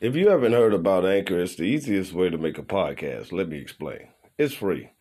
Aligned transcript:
If 0.00 0.14
you 0.14 0.28
haven't 0.28 0.52
heard 0.52 0.74
about 0.74 1.04
Anchor, 1.04 1.40
it's 1.40 1.56
the 1.56 1.64
easiest 1.64 2.12
way 2.12 2.30
to 2.30 2.38
make 2.38 2.56
a 2.56 2.62
podcast. 2.62 3.32
Let 3.32 3.48
me 3.48 3.58
explain. 3.58 4.06
It's 4.38 4.54
free. 4.54 4.92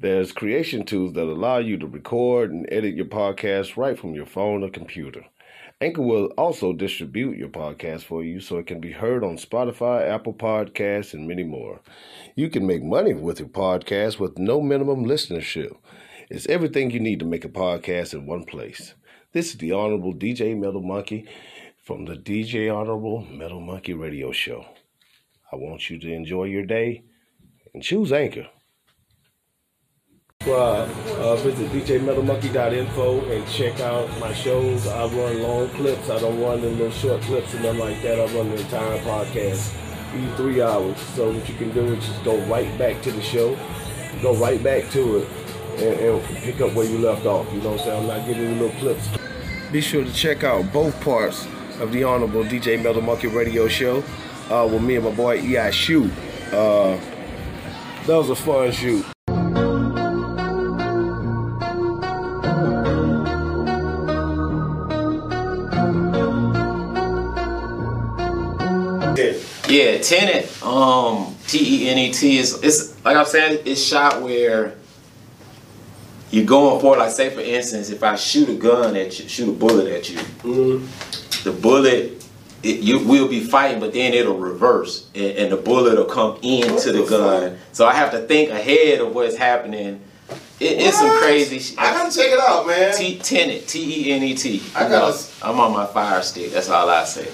There's 0.00 0.32
creation 0.32 0.84
tools 0.84 1.12
that 1.12 1.28
allow 1.28 1.58
you 1.58 1.76
to 1.76 1.86
record 1.86 2.50
and 2.50 2.66
edit 2.72 2.96
your 2.96 3.06
podcast 3.06 3.76
right 3.76 3.96
from 3.96 4.14
your 4.14 4.26
phone 4.26 4.64
or 4.64 4.68
computer. 4.68 5.26
Anchor 5.80 6.02
will 6.02 6.26
also 6.36 6.72
distribute 6.72 7.38
your 7.38 7.50
podcast 7.50 8.02
for 8.02 8.24
you 8.24 8.40
so 8.40 8.58
it 8.58 8.66
can 8.66 8.80
be 8.80 8.90
heard 8.90 9.22
on 9.22 9.36
Spotify, 9.36 10.10
Apple 10.10 10.34
Podcasts, 10.34 11.14
and 11.14 11.28
many 11.28 11.44
more. 11.44 11.80
You 12.34 12.50
can 12.50 12.66
make 12.66 12.82
money 12.82 13.14
with 13.14 13.38
your 13.38 13.48
podcast 13.48 14.18
with 14.18 14.38
no 14.38 14.60
minimum 14.60 15.04
listenership. 15.04 15.76
It's 16.28 16.48
everything 16.48 16.90
you 16.90 16.98
need 16.98 17.20
to 17.20 17.26
make 17.26 17.44
a 17.44 17.48
podcast 17.48 18.12
in 18.12 18.26
one 18.26 18.42
place. 18.42 18.94
This 19.32 19.50
is 19.50 19.58
the 19.58 19.70
Honorable 19.70 20.12
DJ 20.12 20.58
Metal 20.58 20.82
Monkey 20.82 21.28
from 21.82 22.04
the 22.04 22.14
DJ 22.14 22.72
Honorable 22.72 23.26
Metal 23.28 23.60
Monkey 23.60 23.92
Radio 23.92 24.30
Show. 24.30 24.64
I 25.52 25.56
want 25.56 25.90
you 25.90 25.98
to 25.98 26.12
enjoy 26.12 26.44
your 26.44 26.64
day 26.64 27.02
and 27.74 27.82
choose 27.82 28.12
Anchor. 28.12 28.46
Uh, 30.46 30.82
uh, 31.18 31.36
visit 31.36 31.70
djmetalmonkey.info 31.70 33.24
and 33.32 33.48
check 33.48 33.80
out 33.80 34.08
my 34.20 34.32
shows. 34.32 34.86
I 34.86 35.06
run 35.06 35.42
long 35.42 35.68
clips. 35.70 36.08
I 36.08 36.20
don't 36.20 36.40
run 36.40 36.60
them 36.60 36.78
little 36.78 36.90
short 36.92 37.20
clips 37.22 37.52
and 37.54 37.64
nothing 37.64 37.80
like 37.80 38.00
that. 38.02 38.20
I 38.20 38.32
run 38.36 38.50
the 38.50 38.60
entire 38.60 38.98
podcast, 39.00 39.72
be 40.12 40.24
three 40.36 40.62
hours. 40.62 40.96
So 41.16 41.32
what 41.32 41.48
you 41.48 41.54
can 41.56 41.72
do 41.72 41.94
is 41.94 42.06
just 42.06 42.22
go 42.24 42.38
right 42.46 42.76
back 42.78 43.02
to 43.02 43.10
the 43.10 43.22
show, 43.22 43.58
go 44.20 44.36
right 44.36 44.62
back 44.62 44.88
to 44.90 45.18
it, 45.18 45.28
and, 45.78 46.00
and 46.00 46.36
pick 46.44 46.60
up 46.60 46.74
where 46.74 46.86
you 46.86 46.98
left 46.98 47.26
off. 47.26 47.52
You 47.52 47.60
know 47.60 47.72
what 47.72 47.80
I'm 47.80 47.86
saying? 47.86 48.00
I'm 48.02 48.06
not 48.06 48.26
giving 48.28 48.50
you 48.50 48.54
little 48.54 48.80
clips. 48.80 49.08
Be 49.72 49.80
sure 49.80 50.04
to 50.04 50.12
check 50.12 50.44
out 50.44 50.72
both 50.72 51.00
parts 51.00 51.48
of 51.82 51.90
the 51.90 52.04
Honorable 52.04 52.44
DJ 52.44 52.80
Metal 52.80 53.02
Monkey 53.02 53.26
Radio 53.26 53.66
Show 53.66 54.04
uh, 54.50 54.68
with 54.72 54.82
me 54.82 54.96
and 54.96 55.04
my 55.04 55.10
boy 55.10 55.40
E.I. 55.40 55.70
Shoot. 55.70 56.12
Uh, 56.52 56.96
that 58.06 58.16
was 58.16 58.30
a 58.30 58.36
fun 58.36 58.70
shoot. 58.70 59.04
Yeah, 69.68 69.96
Tenet, 70.02 70.62
um, 70.62 71.34
T 71.46 71.86
E 71.86 71.88
N 71.88 71.96
E 71.96 72.12
T 72.12 72.36
is 72.36 72.62
it's 72.62 73.02
like 73.04 73.16
I'm 73.16 73.24
saying, 73.24 73.62
it's 73.64 73.82
shot 73.82 74.20
where 74.20 74.74
you're 76.30 76.44
going 76.44 76.78
for 76.80 76.96
like 76.98 77.10
say 77.10 77.30
for 77.30 77.40
instance, 77.40 77.88
if 77.88 78.02
I 78.02 78.16
shoot 78.16 78.50
a 78.50 78.54
gun 78.54 78.94
at 78.96 79.18
you, 79.18 79.28
shoot 79.28 79.48
a 79.48 79.52
bullet 79.52 79.86
at 79.90 80.10
you, 80.10 80.18
Mm-hmm. 80.18 81.21
The 81.44 81.52
bullet 81.52 82.18
it, 82.62 82.78
you 82.80 83.00
will 83.00 83.26
be 83.26 83.40
fighting, 83.40 83.80
but 83.80 83.92
then 83.92 84.14
it'll 84.14 84.38
reverse 84.38 85.08
and, 85.16 85.24
and 85.36 85.52
the 85.52 85.56
bullet 85.56 85.96
will 85.98 86.04
come 86.04 86.36
into 86.42 86.92
the 86.92 87.02
the 87.02 87.08
gun. 87.08 87.58
So 87.72 87.86
I 87.86 87.94
have 87.94 88.12
to 88.12 88.20
think 88.20 88.50
ahead 88.50 89.00
of 89.00 89.12
what's 89.14 89.36
happening. 89.36 90.00
It, 90.60 90.78
it's 90.80 90.96
some 90.98 91.10
crazy 91.18 91.58
shit. 91.58 91.76
I 91.78 91.92
gotta 91.92 92.14
check 92.14 92.30
it 92.30 92.38
out, 92.38 92.66
man. 92.68 92.94
T 92.96 93.18
Tenet, 93.18 93.66
T 93.66 94.08
E 94.08 94.12
N 94.12 94.22
E 94.22 94.34
T. 94.34 94.62
I 94.76 94.88
gotta- 94.88 95.18
I'm 95.42 95.58
on 95.58 95.72
my 95.72 95.86
fire 95.86 96.22
stick. 96.22 96.52
That's 96.52 96.68
all 96.70 96.88
I 96.88 97.04
say. 97.04 97.28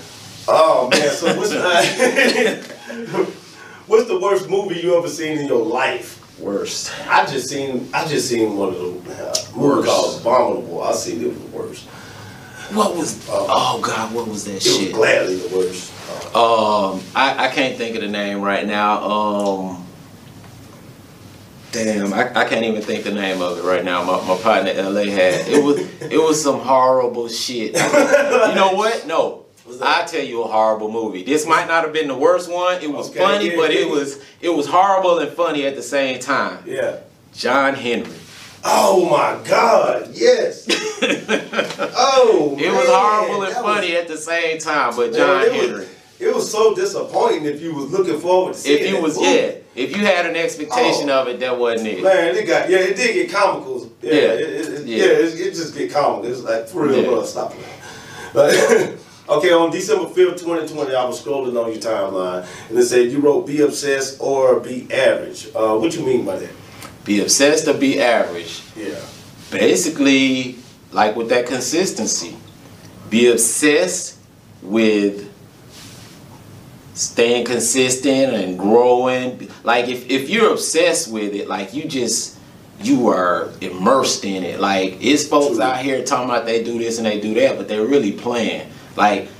Oh 0.48 0.88
man, 0.90 1.10
so 1.10 1.36
what's 1.36 1.52
what's 3.86 4.08
the 4.08 4.18
worst 4.18 4.48
movie 4.48 4.80
you 4.80 4.96
ever 4.96 5.08
seen 5.08 5.36
in 5.38 5.46
your 5.46 5.62
life? 5.64 6.16
Worst. 6.40 6.90
I 7.08 7.26
just 7.26 7.48
seen 7.50 7.88
I 7.92 8.06
just 8.06 8.28
seen 8.28 8.56
one 8.56 8.68
of 8.70 8.74
the 8.76 9.12
uh, 9.12 9.34
movies 9.54 9.56
Worst. 9.56 9.86
called 9.88 10.20
Abominable. 10.22 10.82
I 10.82 10.92
seen 10.92 11.20
it 11.22 11.28
was 11.28 11.38
the 11.38 11.46
worst. 11.48 11.86
What 12.72 12.97
was? 12.97 13.27
Oh 13.30 13.80
God, 13.83 14.12
what 14.14 14.28
was 14.28 14.44
that 14.44 14.56
It 14.56 14.62
shit? 14.62 14.88
was 14.88 14.92
gladly 14.92 15.36
the 15.36 15.56
worst. 15.56 15.92
Uh, 16.34 16.91
Um, 16.92 17.02
I, 17.14 17.47
I 17.47 17.48
can't 17.48 17.77
think 17.77 17.97
of 17.97 18.02
the 18.02 18.08
name 18.08 18.42
right 18.42 18.66
now. 18.66 19.02
Um, 19.02 19.86
damn, 21.72 22.12
I, 22.12 22.30
I 22.41 22.44
can't 22.48 22.64
even 22.64 22.83
think 22.83 23.04
the 23.04 23.12
name 23.12 23.41
of 23.42 23.59
it 23.59 23.65
right 23.65 23.84
now. 23.84 24.03
My, 24.04 24.20
my 24.26 24.37
partner 24.41 24.70
in 24.70 24.84
LA 24.94 25.03
had 25.04 25.48
it 25.48 25.62
was 25.62 25.78
it 26.03 26.19
was 26.19 26.42
some 26.42 26.60
horrible 26.60 27.28
shit. 27.28 27.72
you 27.76 28.54
know 28.54 28.72
what? 28.75 29.06
No. 29.06 29.44
I 29.82 30.04
tell 30.04 30.25
you 30.25 30.42
a 30.44 30.48
horrible 30.48 30.91
movie. 30.91 31.22
This 31.25 31.47
might 31.47 31.69
not 31.69 31.84
have 31.84 31.92
been 31.92 32.09
the 32.09 32.16
worst 32.16 32.50
one. 32.50 32.81
It 32.82 32.91
was 32.91 33.10
Okay, 33.10 33.19
funny, 33.19 33.50
yeah, 33.50 33.56
but 33.56 33.72
yeah. 33.72 33.81
it 33.81 33.91
was 33.91 34.19
it 34.41 34.48
was 34.48 34.66
horrible 34.66 35.19
and 35.19 35.31
funny 35.32 35.66
at 35.66 35.76
the 35.76 35.82
same 35.82 36.19
time. 36.21 36.62
yeah. 36.66 37.00
John 37.34 37.75
Henry. 37.75 38.09
Oh 38.70 39.08
my 39.08 39.42
God! 39.48 40.10
Yes. 40.12 40.66
oh. 41.96 42.56
It 42.58 42.70
was 42.70 42.86
horrible 42.88 43.42
and 43.44 43.52
that 43.54 43.62
was- 43.64 43.74
funny 43.76 43.96
at 43.96 44.08
the 44.08 44.16
same 44.16 44.58
time, 44.58 44.94
but 44.96 45.10
man, 45.12 45.18
John 45.18 45.42
it 45.44 45.52
Henry. 45.52 45.78
Was, 45.80 45.88
it 46.20 46.34
was 46.34 46.50
so 46.50 46.74
disappointing 46.74 47.44
if 47.44 47.62
you 47.62 47.74
was 47.74 47.90
looking 47.92 48.18
forward 48.18 48.54
to 48.54 48.58
seeing 48.58 48.78
it. 48.78 48.84
if 48.86 48.90
you 48.90 49.00
was 49.00 49.16
movie. 49.16 49.28
yeah, 49.30 49.52
if 49.76 49.96
you 49.96 50.04
had 50.04 50.26
an 50.26 50.34
expectation 50.36 51.08
Oh. 51.10 51.22
of 51.22 51.28
it, 51.28 51.38
that 51.40 51.56
wasn't 51.58 51.88
it. 51.88 52.02
Man, 52.02 52.34
it 52.34 52.44
got 52.46 52.68
yeah, 52.68 52.78
it 52.78 52.96
did 52.96 53.14
get 53.14 53.30
comical. 53.30 53.90
Yeah, 54.02 54.12
Yeah. 54.12 54.20
it, 54.20 54.40
it, 54.68 54.86
Yeah. 54.86 54.96
yeah, 54.96 55.04
it, 55.04 55.40
it 55.40 55.54
just 55.54 55.74
get 55.76 55.92
comical. 55.92 56.30
It's 56.30 56.42
like 56.42 56.68
for 56.68 56.86
real, 56.86 56.98
Yeah. 57.02 57.08
bro, 57.08 57.24
stop 57.24 57.54
it. 58.34 58.98
Okay, 59.28 59.52
on 59.52 59.70
December 59.70 60.08
fifth, 60.08 60.42
twenty 60.42 60.66
twenty, 60.66 60.94
I 60.94 61.04
was 61.04 61.22
scrolling 61.22 61.62
on 61.62 61.70
your 61.70 61.80
timeline, 61.82 62.46
and 62.70 62.78
it 62.78 62.84
said 62.84 63.12
you 63.12 63.18
wrote 63.20 63.46
"Be 63.46 63.60
obsessed" 63.60 64.16
or 64.20 64.58
"Be 64.58 64.88
average." 64.90 65.48
Uh, 65.54 65.76
what 65.76 65.94
you 65.94 66.02
mean 66.02 66.24
by 66.24 66.36
that? 66.36 66.48
Be 67.08 67.22
obsessed 67.22 67.66
or 67.66 67.72
be 67.72 67.98
average. 68.02 68.62
Yeah. 68.76 69.00
Basically, 69.50 70.58
like 70.92 71.16
with 71.16 71.30
that 71.30 71.46
consistency, 71.46 72.36
be 73.08 73.30
obsessed 73.30 74.19
with 74.60 75.32
staying 76.92 77.47
consistent 77.47 78.34
and 78.34 78.58
growing. 78.58 79.50
Like 79.64 79.88
if, 79.88 80.10
if 80.10 80.28
you're 80.28 80.52
obsessed 80.52 81.10
with 81.10 81.34
it, 81.34 81.48
like 81.48 81.72
you 81.72 81.88
just 81.88 82.38
you 82.82 83.08
are 83.08 83.52
immersed 83.62 84.26
in 84.26 84.44
it. 84.44 84.60
Like 84.60 84.98
it's 85.00 85.26
folks 85.26 85.58
out 85.60 85.78
here 85.78 86.04
talking 86.04 86.28
about 86.28 86.44
they 86.44 86.62
do 86.62 86.78
this 86.78 86.98
and 86.98 87.06
they 87.06 87.18
do 87.22 87.32
that, 87.36 87.56
but 87.56 87.68
they're 87.68 87.86
really 87.86 88.12
playing. 88.12 88.70
Like 88.97 89.30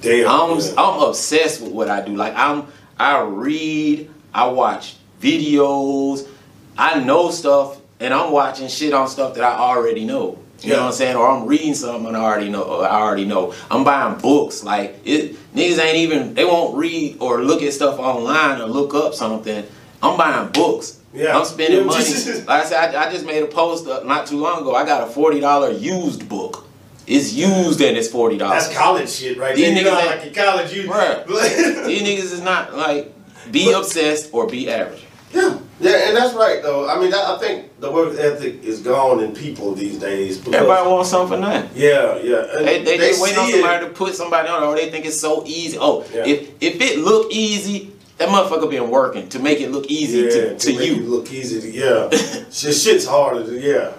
Damn. 0.00 0.28
I'm 0.28 0.58
yeah. 0.58 0.72
I'm 0.76 1.02
obsessed 1.08 1.60
with 1.60 1.70
what 1.70 1.88
I 1.88 2.04
do. 2.04 2.16
Like 2.16 2.34
I'm 2.34 2.66
I 2.98 3.20
read, 3.20 4.10
I 4.34 4.48
watch 4.48 4.96
videos, 5.20 6.28
I 6.76 7.00
know 7.00 7.30
stuff, 7.30 7.80
and 8.00 8.12
I'm 8.14 8.32
watching 8.32 8.68
shit 8.68 8.92
on 8.92 9.08
stuff 9.08 9.34
that 9.34 9.44
I 9.44 9.58
already 9.58 10.04
know. 10.04 10.38
You 10.60 10.70
know 10.74 10.82
what 10.82 10.86
I'm 10.86 10.92
saying? 10.92 11.16
Or 11.16 11.28
I'm 11.28 11.46
reading 11.46 11.74
something 11.74 12.14
I 12.14 12.20
already 12.20 12.48
know. 12.48 12.62
Or 12.62 12.86
I 12.86 13.00
already 13.00 13.24
know. 13.24 13.52
I'm 13.70 13.82
buying 13.82 14.20
books. 14.20 14.62
Like 14.62 15.00
it, 15.04 15.34
niggas 15.54 15.78
ain't 15.80 15.96
even. 15.96 16.34
They 16.34 16.44
won't 16.44 16.76
read 16.76 17.16
or 17.20 17.42
look 17.42 17.62
at 17.62 17.72
stuff 17.72 17.98
online 17.98 18.60
or 18.60 18.66
look 18.66 18.94
up 18.94 19.14
something. 19.14 19.64
I'm 20.02 20.16
buying 20.16 20.52
books. 20.52 21.00
Yeah. 21.12 21.36
I'm 21.36 21.44
spending 21.44 21.84
money. 21.86 22.04
like 22.04 22.48
I 22.48 22.64
said, 22.64 22.94
I, 22.94 23.08
I 23.08 23.12
just 23.12 23.26
made 23.26 23.42
a 23.42 23.46
post 23.46 23.86
uh, 23.88 24.02
not 24.04 24.26
too 24.28 24.38
long 24.38 24.60
ago. 24.62 24.74
I 24.74 24.84
got 24.86 25.08
a 25.08 25.10
forty 25.10 25.40
dollar 25.40 25.70
used 25.72 26.28
book. 26.28 26.66
It's 27.08 27.32
used 27.32 27.80
and 27.80 27.96
it's 27.96 28.08
forty 28.08 28.38
dollars. 28.38 28.66
That's 28.66 28.76
college 28.78 29.10
shit 29.10 29.36
right 29.38 29.56
These 29.56 29.66
there. 29.66 29.78
You 29.78 29.84
know, 29.84 29.96
niggas 29.96 30.06
like 30.06 30.26
in 30.26 30.34
college, 30.34 30.72
you. 30.72 30.84
Bruh. 30.84 31.26
These 31.86 32.02
niggas 32.02 32.32
is 32.32 32.40
not 32.40 32.74
like 32.76 33.12
be 33.50 33.72
obsessed 33.72 34.30
or 34.32 34.46
be 34.46 34.70
average. 34.70 35.02
yeah, 35.32 35.58
yeah, 35.82 36.08
and 36.08 36.16
that's 36.16 36.34
right 36.34 36.62
though. 36.62 36.88
I 36.88 36.98
mean, 37.00 37.10
that, 37.10 37.24
I 37.24 37.38
think 37.38 37.78
the 37.80 37.90
work 37.90 38.16
ethic 38.18 38.62
is 38.62 38.80
gone 38.80 39.20
in 39.20 39.34
people 39.34 39.74
these 39.74 39.98
days. 39.98 40.38
Everybody 40.38 40.88
wants 40.88 41.10
something 41.10 41.36
for 41.36 41.40
nothing. 41.40 41.70
Yeah, 41.74 42.16
yeah. 42.18 42.56
And 42.56 42.66
They, 42.66 42.82
they, 42.84 42.98
just 42.98 43.22
wait 43.22 43.36
on 43.36 43.46
see 43.46 43.52
it. 43.52 43.60
somebody 43.60 43.86
to 43.86 43.92
put 43.92 44.14
somebody 44.14 44.48
on 44.48 44.62
or 44.62 44.76
they 44.76 44.90
think 44.90 45.06
it's 45.06 45.20
so 45.20 45.44
easy. 45.44 45.76
Oh, 45.80 46.04
Yeah. 46.14 46.24
if 46.24 46.50
if 46.60 46.80
it 46.80 46.98
look 47.00 47.32
easy, 47.32 47.92
that 48.18 48.28
motherfucker 48.28 48.70
been 48.70 48.90
working 48.90 49.28
to 49.30 49.38
make 49.40 49.60
it 49.60 49.70
look 49.70 49.86
easy 49.86 50.18
yeah, 50.18 50.30
to, 50.30 50.58
to 50.58 50.78
make 50.78 50.86
you. 50.88 50.94
it 50.96 51.08
look 51.08 51.32
easy 51.32 51.60
to 51.60 51.70
yeah. 51.70 52.08
shit, 52.50 52.74
shit's 52.74 53.06
harder 53.06 53.44
to 53.44 53.58
yeah. 53.58 53.92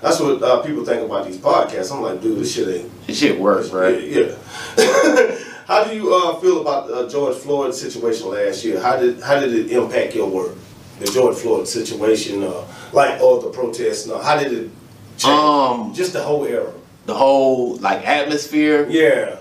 That's 0.00 0.20
what 0.20 0.42
uh, 0.42 0.62
people 0.62 0.84
think 0.84 1.02
about 1.02 1.26
these 1.26 1.38
podcasts. 1.38 1.94
I'm 1.94 2.02
like, 2.02 2.20
dude, 2.22 2.38
this 2.38 2.54
shit 2.54 2.68
ain't 2.68 3.06
This 3.06 3.18
shit 3.18 3.38
works, 3.38 3.70
right? 3.70 4.02
Yeah. 4.02 4.34
yeah. 4.78 5.38
how 5.66 5.84
do 5.84 5.94
you 5.94 6.14
uh, 6.14 6.38
feel 6.40 6.60
about 6.60 6.90
uh, 6.90 7.08
George 7.08 7.36
Floyd 7.36 7.74
situation 7.74 8.28
last 8.28 8.64
year? 8.64 8.80
How 8.80 8.96
did 8.96 9.20
how 9.20 9.38
did 9.40 9.52
it 9.52 9.70
impact 9.70 10.14
your 10.14 10.28
work? 10.28 10.52
The 10.98 11.06
George 11.06 11.36
Floyd 11.36 11.68
situation, 11.68 12.42
uh, 12.42 12.64
like 12.92 13.20
all 13.20 13.40
the 13.40 13.50
protests. 13.50 14.08
Uh, 14.08 14.18
how 14.18 14.38
did 14.38 14.52
it 14.52 14.70
change? 15.18 15.24
Um, 15.24 15.92
Just 15.94 16.12
the 16.14 16.22
whole 16.22 16.44
era. 16.46 16.72
The 17.04 17.14
whole 17.14 17.76
like 17.76 18.06
atmosphere. 18.06 18.86
Yeah. 18.88 19.36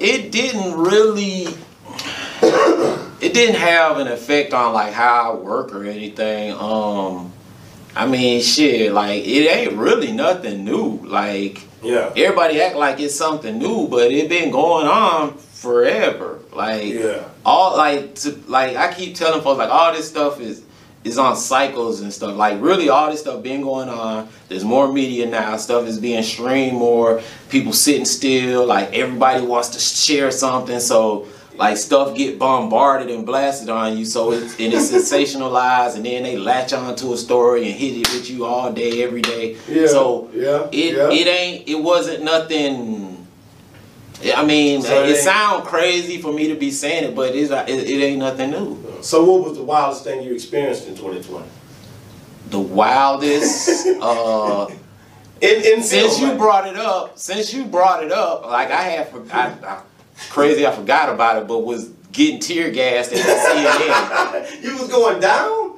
It 0.00 0.32
didn't 0.32 0.74
really. 0.78 1.46
It 3.18 3.32
didn't 3.32 3.56
have 3.56 3.98
an 3.98 4.08
effect 4.08 4.52
on 4.52 4.72
like 4.74 4.92
how 4.92 5.32
I 5.32 5.34
work 5.36 5.74
or 5.74 5.84
anything. 5.84 6.52
Um, 6.52 7.32
I 7.94 8.06
mean, 8.06 8.42
shit, 8.42 8.92
like 8.92 9.24
it 9.24 9.46
ain't 9.50 9.72
really 9.74 10.12
nothing 10.12 10.64
new. 10.64 11.00
Like 11.04 11.60
Yeah. 11.82 12.10
everybody 12.16 12.60
act 12.60 12.76
like 12.76 13.00
it's 13.00 13.14
something 13.14 13.58
new, 13.58 13.88
but 13.88 14.10
it 14.12 14.28
been 14.28 14.50
going 14.50 14.86
on 14.86 15.36
forever. 15.38 16.40
Like 16.52 16.84
Yeah. 16.92 17.24
all 17.44 17.76
like 17.76 18.14
to 18.16 18.38
like 18.48 18.76
I 18.76 18.92
keep 18.92 19.14
telling 19.14 19.40
folks 19.42 19.58
like 19.58 19.70
all 19.70 19.92
this 19.94 20.08
stuff 20.08 20.40
is 20.40 20.62
is 21.06 21.18
on 21.18 21.36
cycles 21.36 22.00
and 22.00 22.12
stuff. 22.12 22.36
Like 22.36 22.60
really 22.60 22.88
all 22.88 23.10
this 23.10 23.20
stuff 23.20 23.42
been 23.42 23.62
going 23.62 23.88
on. 23.88 24.28
There's 24.48 24.64
more 24.64 24.92
media 24.92 25.26
now. 25.26 25.56
Stuff 25.56 25.86
is 25.86 26.00
being 26.00 26.22
streamed 26.24 26.76
more. 26.76 27.22
People 27.48 27.72
sitting 27.72 28.04
still. 28.04 28.66
Like 28.66 28.92
everybody 28.92 29.44
wants 29.46 29.68
to 29.70 29.78
share 29.78 30.32
something. 30.32 30.80
So 30.80 31.28
like 31.54 31.76
stuff 31.76 32.16
get 32.16 32.38
bombarded 32.38 33.08
and 33.10 33.24
blasted 33.24 33.70
on 33.70 33.96
you, 33.96 34.04
so 34.04 34.32
it's 34.32 34.58
and 34.60 34.74
it's 34.74 34.90
sensationalized, 34.92 35.96
and 35.96 36.04
then 36.04 36.24
they 36.24 36.36
latch 36.36 36.72
onto 36.74 37.12
a 37.14 37.16
story 37.16 37.64
and 37.66 37.74
hit 37.74 37.96
it 37.96 38.12
with 38.12 38.28
you 38.28 38.44
all 38.44 38.72
day, 38.72 39.02
every 39.02 39.22
day. 39.22 39.56
Yeah, 39.66 39.86
So 39.86 40.28
yeah, 40.34 40.68
it 40.70 40.96
yeah. 40.96 41.10
it 41.10 41.26
ain't 41.26 41.68
it 41.68 41.76
wasn't 41.76 42.24
nothing. 42.24 43.05
I 44.34 44.44
mean, 44.44 44.82
So 44.82 45.02
it 45.02 45.10
it 45.10 45.12
ain't- 45.14 45.24
sound 45.24 45.64
crazy 45.64 46.20
for 46.20 46.32
me 46.32 46.48
to 46.48 46.54
be 46.54 46.70
saying 46.70 47.04
it, 47.04 47.14
but 47.14 47.34
it's 47.34 47.50
it, 47.50 47.68
it 47.68 48.02
ain't 48.02 48.18
nothing 48.18 48.50
new. 48.50 48.78
So 49.02 49.24
what 49.24 49.48
was 49.48 49.58
the 49.58 49.64
wildest 49.64 50.04
thing 50.04 50.22
you 50.22 50.32
experienced 50.32 50.86
in 50.88 50.94
2020? 50.96 51.44
The 52.50 52.58
wildest. 52.60 53.86
uh 54.00 54.66
In 55.40 55.62
in 55.64 55.82
Since 55.82 56.18
you 56.18 56.32
brought 56.34 56.66
it 56.66 56.76
up, 56.76 57.18
since 57.18 57.52
you 57.52 57.64
brought 57.66 58.02
it 58.02 58.10
up, 58.10 58.46
like 58.46 58.70
I 58.70 58.82
had 58.82 59.08
forgot, 59.10 59.62
I, 59.62 59.80
crazy, 60.30 60.66
I 60.66 60.72
forgot 60.72 61.10
about 61.10 61.42
it, 61.42 61.46
but 61.46 61.58
was 61.58 61.90
getting 62.12 62.40
tear 62.40 62.70
gassed 62.70 63.12
at 63.12 63.18
the 63.18 63.32
CNN. 63.32 64.62
you 64.64 64.78
was 64.78 64.88
going 64.88 65.20
down. 65.20 65.76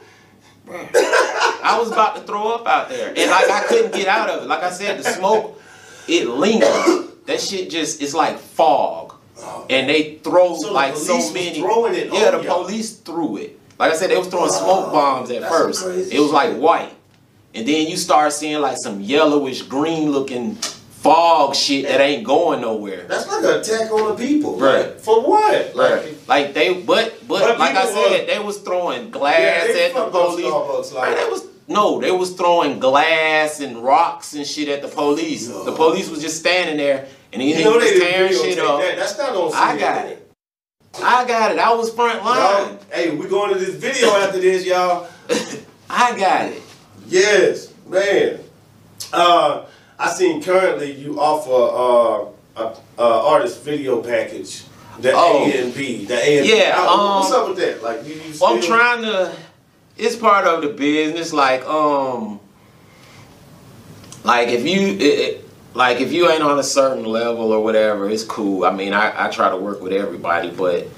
I 0.70 1.76
was 1.80 1.90
about 1.90 2.14
to 2.16 2.22
throw 2.22 2.54
up 2.54 2.66
out 2.66 2.88
there, 2.88 3.08
and 3.08 3.30
like 3.30 3.50
I 3.50 3.64
couldn't 3.66 3.92
get 3.92 4.06
out 4.06 4.28
of 4.30 4.42
it. 4.44 4.46
Like 4.46 4.62
I 4.62 4.70
said, 4.70 4.98
the 4.98 5.04
smoke, 5.04 5.60
it 6.06 6.28
lingers. 6.28 7.07
That 7.28 7.40
shit 7.40 7.68
just 7.70 8.00
it's 8.02 8.14
like 8.14 8.38
fog, 8.38 9.14
oh, 9.38 9.66
and 9.68 9.88
they 9.88 10.14
throw 10.24 10.56
So 10.56 10.72
like 10.72 10.94
police 10.94 11.06
so 11.06 11.32
many. 11.34 11.60
throwing 11.60 11.94
it 11.94 12.10
yeah, 12.12 12.30
the 12.30 12.42
y'all. 12.42 12.64
police 12.64 12.96
threw 12.96 13.36
it. 13.36 13.60
Like 13.78 13.92
I 13.92 13.96
said, 13.96 14.08
they 14.10 14.16
was 14.16 14.28
throwing 14.28 14.50
smoke 14.50 14.90
bombs 14.92 15.30
at 15.30 15.42
that's 15.42 15.54
first. 15.54 15.86
It 16.10 16.18
was 16.18 16.30
like 16.32 16.56
white, 16.56 16.92
and 17.54 17.68
then 17.68 17.86
you 17.86 17.96
start 17.98 18.32
seeing 18.32 18.60
like 18.60 18.78
some 18.78 19.00
yellowish 19.02 19.60
green 19.62 20.10
looking 20.10 20.54
fog 20.56 21.54
shit 21.54 21.86
that 21.86 22.00
ain't 22.00 22.24
going 22.24 22.60
nowhere. 22.62 23.04
That's 23.06 23.28
like 23.28 23.44
an 23.44 23.60
attack 23.60 23.92
on 23.92 24.08
the 24.08 24.14
people. 24.26 24.58
Right. 24.58 24.86
Like, 24.86 24.98
for 25.00 25.20
what? 25.22 25.76
Like, 25.76 25.90
Right. 25.92 26.28
Like 26.28 26.54
they, 26.54 26.72
but 26.80 27.14
but, 27.28 27.40
But 27.40 27.58
like 27.58 27.76
I 27.76 27.84
said, 27.92 28.20
were- 28.22 28.26
they 28.26 28.38
was 28.38 28.58
throwing 28.58 29.10
glass 29.10 29.68
Yeah, 29.68 29.82
at 29.82 29.94
the 29.94 30.08
police. 30.10 30.92
Like- 30.94 31.14
they 31.16 31.28
was 31.30 31.44
no, 31.68 32.00
they 32.00 32.10
was 32.10 32.32
throwing 32.32 32.78
glass 32.80 33.60
and 33.60 33.84
rocks 33.84 34.32
and 34.34 34.46
shit 34.46 34.68
at 34.68 34.80
the 34.80 34.88
police. 34.88 35.48
No. 35.50 35.64
The 35.64 35.72
police 35.72 36.08
was 36.08 36.22
just 36.22 36.40
standing 36.40 36.78
there 36.78 37.06
and 37.32 37.42
You 37.42 37.64
know 37.64 37.78
they 37.78 37.98
tearing 37.98 38.32
shit 38.32 38.56
that. 38.56 38.96
That's 38.96 39.18
not 39.18 39.34
on. 39.34 39.52
I 39.54 39.78
got 39.78 40.06
it. 40.06 40.32
I 40.96 41.26
got 41.26 41.52
it. 41.52 41.58
I 41.58 41.74
was 41.74 41.92
front 41.92 42.24
line. 42.24 42.68
Y'all, 42.68 42.78
hey, 42.92 43.10
we 43.14 43.28
going 43.28 43.52
to 43.52 43.58
this 43.58 43.74
video 43.74 44.08
after 44.10 44.40
this, 44.40 44.64
y'all. 44.64 45.06
I 45.90 46.18
got 46.18 46.46
it. 46.46 46.62
Yes, 47.06 47.72
man. 47.86 48.40
Uh, 49.12 49.64
I 49.98 50.10
seen 50.10 50.42
currently 50.42 50.92
you 50.92 51.20
offer 51.20 52.32
uh, 52.58 52.64
a, 52.64 53.02
a 53.02 53.26
artist 53.26 53.62
video 53.62 54.02
package, 54.02 54.64
the 55.00 55.12
Oh. 55.14 55.44
A 55.44 55.64
and 55.64 55.74
B, 55.74 56.04
the 56.04 56.14
A 56.14 56.38
and 56.38 56.46
B. 56.46 56.56
Yeah, 56.56 56.84
what's 56.84 57.32
um, 57.32 57.42
up 57.42 57.48
with 57.48 57.58
that? 57.58 57.82
Like, 57.82 58.06
you, 58.06 58.14
you 58.14 58.34
I'm 58.44 58.60
trying 58.60 59.02
to. 59.02 59.34
It's 59.96 60.16
part 60.16 60.46
of 60.46 60.62
the 60.62 60.68
business. 60.68 61.32
Like, 61.32 61.64
um, 61.66 62.40
like 64.24 64.48
if 64.48 64.64
you, 64.64 64.80
it, 64.80 65.02
it, 65.02 65.47
like 65.74 66.00
if 66.00 66.12
you 66.12 66.30
ain't 66.30 66.42
on 66.42 66.58
a 66.58 66.62
certain 66.62 67.04
level 67.04 67.52
or 67.52 67.62
whatever, 67.62 68.08
it's 68.08 68.24
cool. 68.24 68.64
I 68.64 68.72
mean, 68.72 68.92
I, 68.92 69.26
I 69.26 69.30
try 69.30 69.50
to 69.50 69.56
work 69.56 69.80
with 69.80 69.92
everybody, 69.92 70.50
but 70.50 70.88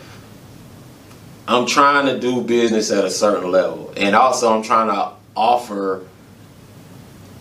I'm 1.48 1.66
trying 1.66 2.06
to 2.06 2.18
do 2.18 2.42
business 2.42 2.90
at 2.90 3.04
a 3.04 3.10
certain 3.10 3.50
level, 3.50 3.92
and 3.96 4.14
also 4.14 4.54
I'm 4.54 4.62
trying 4.62 4.88
to 4.88 5.12
offer 5.36 6.06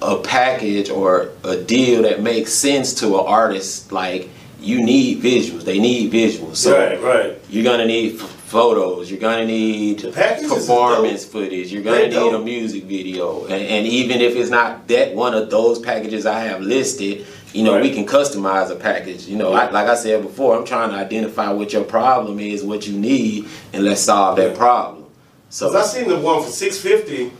a 0.01 0.17
package 0.17 0.89
or 0.89 1.31
a 1.43 1.57
deal 1.57 2.03
that 2.03 2.21
makes 2.21 2.53
sense 2.53 2.93
to 2.95 3.19
an 3.19 3.25
artist. 3.25 3.91
Like, 3.91 4.29
you 4.59 4.83
need 4.83 5.21
visuals. 5.21 5.63
They 5.63 5.79
need 5.79 6.11
visuals. 6.11 6.57
So 6.57 6.77
right, 6.77 7.01
right. 7.01 7.41
you're 7.49 7.63
gonna 7.63 7.85
need 7.85 8.19
photos. 8.49 9.09
You're 9.11 9.19
gonna 9.19 9.45
need 9.45 9.99
The 9.99 10.11
packages 10.11 10.51
is 10.51 10.57
performance 10.67 11.25
footage. 11.25 11.71
You're 11.71 11.83
gonna 11.83 12.07
need 12.07 12.33
a 12.33 12.39
music 12.39 12.83
video, 12.85 13.43
and, 13.45 13.61
and 13.61 13.87
even 13.87 14.21
if 14.21 14.35
it's 14.35 14.49
not 14.49 14.87
that 14.87 15.13
one 15.15 15.33
of 15.33 15.49
those 15.49 15.79
packages 15.79 16.25
I 16.25 16.39
have 16.41 16.61
listed, 16.61 17.25
you 17.53 17.63
know, 17.63 17.79
we 17.79 17.91
can 17.93 18.05
customize 18.05 18.69
a 18.71 18.75
package. 18.75 19.25
You 19.27 19.37
know, 19.37 19.53
I, 19.53 19.69
like 19.69 19.87
I 19.87 19.95
said 19.95 20.21
before, 20.23 20.55
I'm 20.57 20.65
trying 20.65 20.89
to 20.89 20.95
identify 20.95 21.51
what 21.51 21.73
your 21.73 21.83
problem 21.83 22.39
is, 22.39 22.63
what 22.63 22.87
you 22.87 22.97
need, 22.97 23.47
and 23.73 23.83
let's 23.83 24.01
solve 24.01 24.35
that 24.37 24.55
problem. 24.57 25.05
So 25.49 25.75
I 25.75 25.83
seen 25.83 26.07
the 26.07 26.19
one 26.19 26.43
for 26.43 26.49
six 26.49 26.77
fifty. 26.79 27.31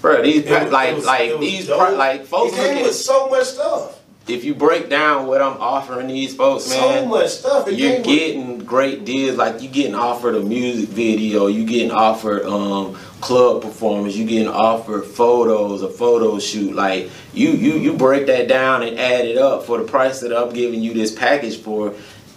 bro, 0.00 0.22
these 0.22 0.42
pa- 0.44 0.68
like 0.70 1.02
like 1.04 1.38
these 1.40 1.66
pro- 1.66 1.94
like 1.96 2.24
folks 2.26 2.52
It 2.52 2.56
came 2.56 2.82
with 2.84 2.94
so 2.94 3.28
much 3.28 3.44
stuff. 3.44 4.01
If 4.28 4.44
you 4.44 4.54
break 4.54 4.88
down 4.88 5.26
what 5.26 5.42
I'm 5.42 5.56
offering 5.60 6.06
these 6.06 6.34
folks, 6.34 6.68
man. 6.68 7.04
So 7.04 7.06
much 7.06 7.28
stuff. 7.30 7.70
You're 7.72 7.96
with- 7.96 8.04
getting 8.04 8.58
great 8.58 9.04
deals 9.04 9.36
like 9.36 9.60
you're 9.62 9.72
getting 9.72 9.94
offered 9.94 10.34
a 10.36 10.40
music 10.40 10.88
video 10.88 11.46
you're 11.48 11.66
getting 11.66 11.90
offered 11.90 12.44
um 12.46 12.94
club 13.20 13.60
performance 13.60 14.16
you're 14.16 14.26
getting 14.26 14.48
offered 14.48 15.04
photos 15.04 15.82
a 15.82 15.88
photo 15.88 16.38
shoot 16.38 16.74
like 16.74 17.10
you 17.34 17.50
you 17.50 17.74
you 17.74 17.92
break 17.92 18.26
that 18.26 18.48
down 18.48 18.82
and 18.82 18.98
add 18.98 19.24
it 19.26 19.36
up 19.36 19.64
for 19.64 19.76
the 19.78 19.84
price 19.84 20.20
that 20.20 20.32
i'm 20.36 20.52
giving 20.54 20.80
you 20.82 20.94
this 20.94 21.12
package 21.12 21.58
for 21.58 21.94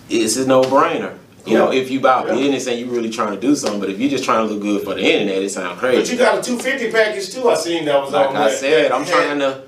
it's 0.09 0.35
a 0.35 0.45
no-brainer 0.45 1.17
you 1.45 1.53
know 1.57 1.71
if 1.71 1.89
you 1.89 1.99
about 1.99 2.27
Yeah. 2.27 2.33
business 2.35 2.67
and 2.67 2.77
you 2.79 2.87
really 2.87 3.09
trying 3.09 3.33
to 3.33 3.39
do 3.39 3.55
something 3.55 3.79
but 3.79 3.89
if 3.89 3.99
you're 3.99 4.09
just 4.09 4.25
trying 4.25 4.45
to 4.47 4.53
look 4.53 4.61
good 4.61 4.83
for 4.83 4.93
the 4.95 5.01
internet 5.01 5.41
it 5.41 5.49
sounds 5.51 5.79
crazy. 5.79 6.01
But 6.01 6.11
you 6.11 6.17
got 6.17 6.39
a 6.39 6.41
two 6.41 6.57
fifty 6.59 6.91
package 6.91 7.29
too. 7.33 7.47
I 7.49 7.55
seen 7.55 7.85
that 7.85 8.01
was 8.01 8.11
like 8.11 8.29
i 8.29 8.47
there. 8.49 8.57
said 8.57 8.91
i'm 8.91 9.05
trying 9.05 9.39
to 9.39 9.61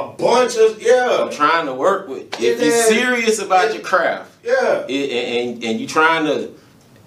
a 0.00 0.12
bunch 0.16 0.56
of 0.56 0.80
yeah, 0.82 1.18
i'm 1.20 1.30
trying 1.30 1.66
to 1.66 1.74
work 1.74 2.08
with 2.08 2.22
if 2.40 2.60
you're 2.60 2.70
serious 2.70 3.38
about 3.40 3.66
it- 3.68 3.74
your 3.74 3.82
craft 3.82 4.30
yeah. 4.44 4.84
it, 4.88 5.10
and, 5.10 5.64
and 5.64 5.80
you 5.80 5.86
trying 5.86 6.24
to 6.26 6.50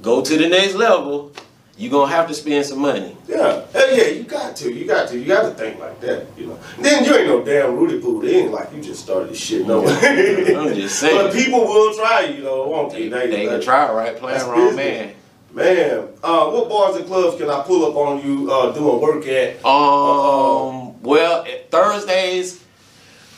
go 0.01 0.21
to 0.21 0.37
the 0.37 0.47
next 0.47 0.73
level, 0.75 1.31
you're 1.77 1.91
gonna 1.91 2.11
have 2.11 2.27
to 2.27 2.33
spend 2.33 2.65
some 2.65 2.79
money. 2.79 3.15
Yeah, 3.27 3.61
hell 3.73 3.95
yeah, 3.95 4.07
you 4.07 4.23
got 4.23 4.55
to, 4.57 4.71
you 4.73 4.85
got 4.85 5.07
to, 5.09 5.19
you 5.19 5.25
got 5.25 5.43
to 5.43 5.49
think 5.51 5.79
like 5.79 5.99
that, 6.01 6.25
you 6.37 6.47
know. 6.47 6.59
Then 6.79 7.03
you 7.05 7.15
ain't 7.15 7.27
no 7.27 7.43
damn 7.43 7.75
Rudy 7.75 7.99
Poo. 7.99 8.23
It 8.23 8.31
ain't 8.33 8.51
like 8.51 8.73
you 8.73 8.81
just 8.81 9.03
started 9.03 9.29
this 9.29 9.39
shit, 9.39 9.67
no. 9.67 9.85
I'm 9.87 10.73
just 10.73 10.99
saying. 10.99 11.15
But 11.15 11.33
people 11.33 11.59
will 11.61 11.93
try, 11.95 12.21
you 12.21 12.43
know, 12.43 12.67
won't 12.67 12.91
They, 12.91 13.07
they? 13.09 13.27
they 13.29 13.45
can 13.45 13.61
try 13.61 13.91
right, 13.91 14.15
playing 14.17 14.37
That's 14.39 14.49
wrong 14.49 14.75
business. 14.75 14.75
man. 14.75 15.13
Man, 15.53 16.07
uh, 16.23 16.49
what 16.49 16.69
bars 16.69 16.95
and 16.95 17.05
clubs 17.05 17.37
can 17.37 17.49
I 17.49 17.61
pull 17.63 17.85
up 17.85 17.95
on 17.95 18.25
you 18.27 18.51
uh, 18.51 18.71
doing 18.71 18.99
work 19.01 19.25
at? 19.27 19.55
Um, 19.65 21.01
well, 21.03 21.43
eh, 21.47 21.59
Thursdays, 21.69 22.63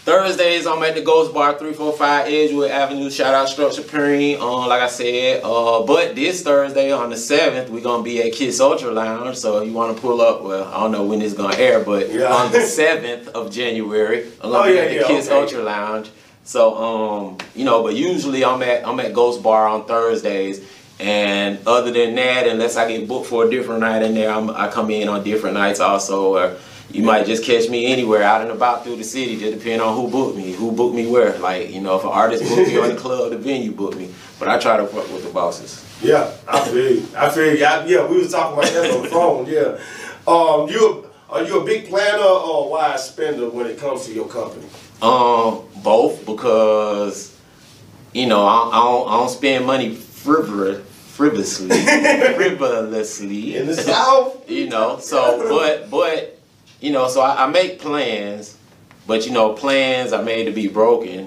Thursdays 0.06 0.66
I'm 0.66 0.81
at 0.84 0.96
the 0.96 1.01
Ghost 1.01 1.34
Bar 1.34 1.51
345 1.60 2.28
Edgewood 2.28 2.72
Avenue. 2.72 3.10
Shout 3.12 3.34
out 3.36 3.48
Structure 3.50 3.81
Supreme. 3.84 4.42
Um, 4.42 4.68
like 4.68 4.81
I 4.81 4.88
said, 4.88 5.42
uh, 5.44 5.84
but 5.84 6.16
this 6.16 6.42
Thursday 6.42 6.92
on 6.92 7.10
the 7.10 7.16
7th, 7.16 7.70
we're 7.70 7.82
gonna 7.82 8.01
be 8.01 8.22
at 8.24 8.32
Kiss 8.34 8.60
Ultra 8.60 8.91
Lounge. 8.91 9.36
So 9.38 9.62
you 9.62 9.74
wanna 9.74 9.94
pull 9.94 10.22
up, 10.22 10.41
well, 10.41 10.63
I 10.74 10.79
don't 10.79 10.91
know 10.94 11.03
when 11.06 11.22
it's 11.22 11.34
gonna 11.34 11.56
air, 11.58 11.82
but 11.84 12.10
Yeah. 12.10 12.34
on 12.34 12.51
the 12.51 12.60
7th 12.65 13.27
of 13.29 13.51
January, 13.51 14.25
I'm 14.41 14.53
Oh, 14.56 14.63
yeah, 14.65 14.82
at 14.82 14.89
the 14.89 14.96
yeah, 14.96 15.03
Kiss 15.08 15.27
okay. 15.27 15.36
Ultra 15.39 15.63
Lounge. 15.63 16.10
So 16.44 16.75
um, 16.77 17.38
you 17.53 17.65
know, 17.65 17.84
but 17.84 17.94
usually 17.96 18.44
I'm 18.44 18.63
at 18.63 18.88
I'm 18.88 19.00
at 19.01 19.13
Ghost 19.13 19.44
Bar 19.44 19.68
on 19.68 19.86
Thursdays. 19.86 20.62
And 21.01 21.60
other 21.65 21.91
than 21.91 22.15
that, 22.15 22.46
unless 22.48 22.75
I 22.75 22.86
get 22.91 23.08
booked 23.08 23.27
for 23.27 23.46
a 23.46 23.50
different 23.50 23.79
night 23.82 24.01
in 24.03 24.15
there, 24.15 24.29
I'm, 24.32 24.50
I 24.50 24.68
come 24.68 24.89
in 24.91 25.08
on 25.08 25.24
different 25.24 25.56
nights 25.56 25.79
also. 25.79 26.36
Or 26.36 26.56
you 26.91 27.03
might 27.03 27.25
just 27.25 27.43
catch 27.43 27.69
me 27.69 27.91
anywhere 27.91 28.24
out 28.24 28.41
and 28.41 28.51
about 28.51 28.84
through 28.84 28.96
the 28.96 29.03
city, 29.03 29.38
just 29.38 29.53
depending 29.58 29.81
on 29.81 29.96
who 29.96 30.10
booked 30.10 30.36
me, 30.36 30.53
who 30.53 30.72
booked 30.72 30.96
me 30.96 31.05
where. 31.08 31.38
Like 31.38 31.72
you 31.72 31.81
know, 31.81 31.98
if 31.98 32.03
an 32.03 32.10
artist 32.10 32.43
booked 32.43 32.67
me 32.67 32.77
or 32.77 32.88
the 32.88 32.96
club, 32.96 33.31
the 33.31 33.38
venue 33.38 33.72
booked 33.72 33.98
me. 33.98 34.13
But 34.39 34.48
I 34.48 34.58
try 34.58 34.77
to 34.77 34.88
fuck 34.88 35.12
with 35.12 35.24
the 35.24 35.29
bosses. 35.31 35.86
Yeah, 36.01 36.31
I 36.48 36.62
feel 36.62 36.91
you. 36.96 37.08
I 37.15 37.29
feel 37.29 37.55
you. 37.55 37.63
I, 37.65 37.86
yeah, 37.86 38.08
we 38.08 38.17
was 38.17 38.31
talking 38.31 38.58
about 38.58 38.72
that 38.72 38.96
on 38.96 39.03
the 39.03 39.10
phone. 39.10 39.46
Yeah. 39.46 39.79
Um, 40.27 40.69
you 40.69 41.10
are 41.29 41.43
you 41.43 41.60
a 41.60 41.63
big 41.63 41.89
planner 41.89 42.24
or 42.24 42.65
a 42.65 42.69
wise 42.69 43.08
spender 43.10 43.50
when 43.50 43.67
it 43.67 43.77
comes 43.77 44.05
to 44.05 44.13
your 44.13 44.27
company? 44.27 44.65
Um, 45.01 45.63
both 45.84 46.25
because 46.25 47.38
you 48.13 48.25
know 48.25 48.46
I, 48.46 48.69
I 48.69 48.84
don't 48.84 49.08
I 49.08 49.17
don't 49.17 49.29
spend 49.29 49.65
money 49.65 49.96
frivol- 49.96 50.81
frivolously, 50.81 51.69
frivolously 52.36 53.58
In 53.58 53.67
the 53.67 53.75
South, 53.75 54.50
you 54.50 54.69
know 54.69 55.00
so 55.00 55.48
but 55.48 55.89
but 55.91 56.38
you 56.79 56.91
know 56.91 57.07
so 57.07 57.21
I, 57.21 57.45
I 57.45 57.48
make 57.48 57.79
plans 57.79 58.57
but 59.07 59.25
you 59.25 59.31
know 59.31 59.53
plans 59.53 60.13
are 60.13 60.24
made 60.24 60.45
to 60.45 60.51
be 60.51 60.67
broken 60.67 61.19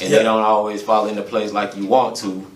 and 0.00 0.10
Yeah. 0.10 0.18
they 0.18 0.22
don't 0.24 0.42
always 0.42 0.82
fall 0.82 1.06
into 1.06 1.22
place 1.22 1.52
like 1.52 1.76
you 1.76 1.86
want 1.86 2.16
to. 2.16 2.46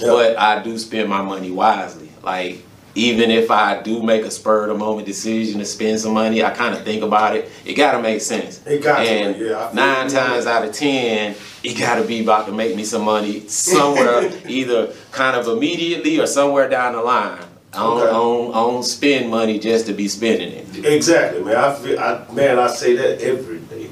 Yeah. 0.00 0.08
but 0.08 0.38
i 0.38 0.62
do 0.62 0.76
spend 0.78 1.08
my 1.08 1.22
money 1.22 1.50
wisely. 1.50 2.08
Like 2.22 2.62
even 2.96 3.30
if 3.30 3.50
i 3.50 3.80
do 3.82 4.02
make 4.02 4.24
a 4.24 4.30
spur 4.30 4.62
of 4.62 4.68
the 4.68 4.74
moment 4.74 5.06
decision 5.06 5.58
to 5.58 5.64
spend 5.64 5.98
some 6.00 6.14
money 6.14 6.42
i 6.44 6.50
kind 6.50 6.74
of 6.74 6.82
think 6.84 7.02
about 7.02 7.36
it. 7.36 7.50
It 7.64 7.74
gotta 7.74 8.00
make 8.00 8.20
sense. 8.20 8.64
It 8.66 8.82
got 8.82 8.98
to, 9.04 9.08
and 9.08 9.36
yeah, 9.40 9.70
nine 9.72 10.08
times 10.08 10.46
out 10.46 10.64
of 10.64 10.72
ten 10.72 11.34
it 11.62 11.78
gotta 11.78 12.02
be 12.04 12.20
about 12.22 12.46
to 12.46 12.52
make 12.52 12.74
me 12.76 12.84
some 12.84 13.02
money 13.04 13.46
somewhere 13.48 14.30
either 14.48 14.92
kind 15.12 15.36
of 15.36 15.46
immediately 15.48 16.18
or 16.20 16.26
somewhere 16.26 16.68
down 16.68 16.92
the 16.94 17.02
line 17.02 17.43
I 17.74 17.78
don't, 17.82 17.98
Okay. 17.98 18.08
I, 18.08 18.12
don't, 18.12 18.50
I 18.50 18.54
don't 18.60 18.82
spend 18.82 19.30
money 19.30 19.58
just 19.58 19.86
to 19.86 19.92
be 19.92 20.08
spending 20.08 20.52
it. 20.52 20.84
exactly, 20.84 21.42
man. 21.42 21.56
I 21.56 21.74
feel, 21.74 21.98
I, 21.98 22.26
man, 22.32 22.58
I 22.58 22.68
say 22.68 22.94
that 22.96 23.20
every 23.20 23.58
day. 23.58 23.90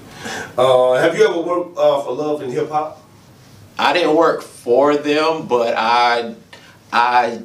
Uh, 0.56 0.94
have 0.94 1.16
you 1.16 1.26
ever 1.28 1.40
worked 1.40 1.76
uh, 1.76 2.00
for 2.02 2.12
Love 2.12 2.42
and 2.42 2.52
Hip 2.52 2.68
Hop? 2.70 3.02
I 3.78 3.92
didn't 3.92 4.14
work 4.14 4.42
for 4.42 4.96
them, 4.96 5.46
but 5.48 5.74
I 5.76 6.34
I 6.92 7.40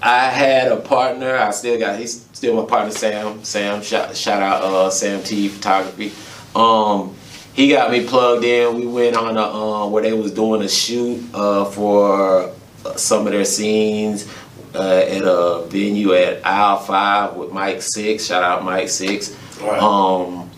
I 0.00 0.26
had 0.26 0.70
a 0.70 0.76
partner. 0.76 1.36
I 1.36 1.50
still 1.50 1.78
got 1.78 1.98
he's 1.98 2.22
still 2.32 2.54
my 2.54 2.68
partner 2.68 2.92
Sam. 2.92 3.42
Sam 3.42 3.82
shout 3.82 4.16
shout 4.16 4.42
out 4.42 4.62
uh, 4.62 4.90
Sam 4.90 5.22
T 5.22 5.48
Photography. 5.48 6.12
Um, 6.54 7.16
he 7.54 7.68
got 7.70 7.90
me 7.90 8.06
plugged 8.06 8.44
in. 8.44 8.76
We 8.76 8.86
went 8.86 9.16
on 9.16 9.36
a 9.36 9.42
um, 9.42 9.90
where 9.90 10.02
they 10.02 10.12
was 10.12 10.32
doing 10.32 10.62
a 10.62 10.68
shoot 10.68 11.24
uh, 11.34 11.64
for 11.64 12.52
some 12.96 13.26
of 13.26 13.32
their 13.32 13.44
scenes 13.44 14.32
uh, 14.78 15.04
at 15.08 15.22
a 15.24 15.66
venue 15.66 16.14
at 16.14 16.46
Aisle 16.46 16.78
Five 16.78 17.34
with 17.34 17.52
Mike 17.52 17.82
Six. 17.82 18.26
Shout 18.26 18.42
out 18.42 18.64
Mike 18.64 18.88
Six. 18.88 19.36
Right. 19.60 19.80
Um, 19.80 20.48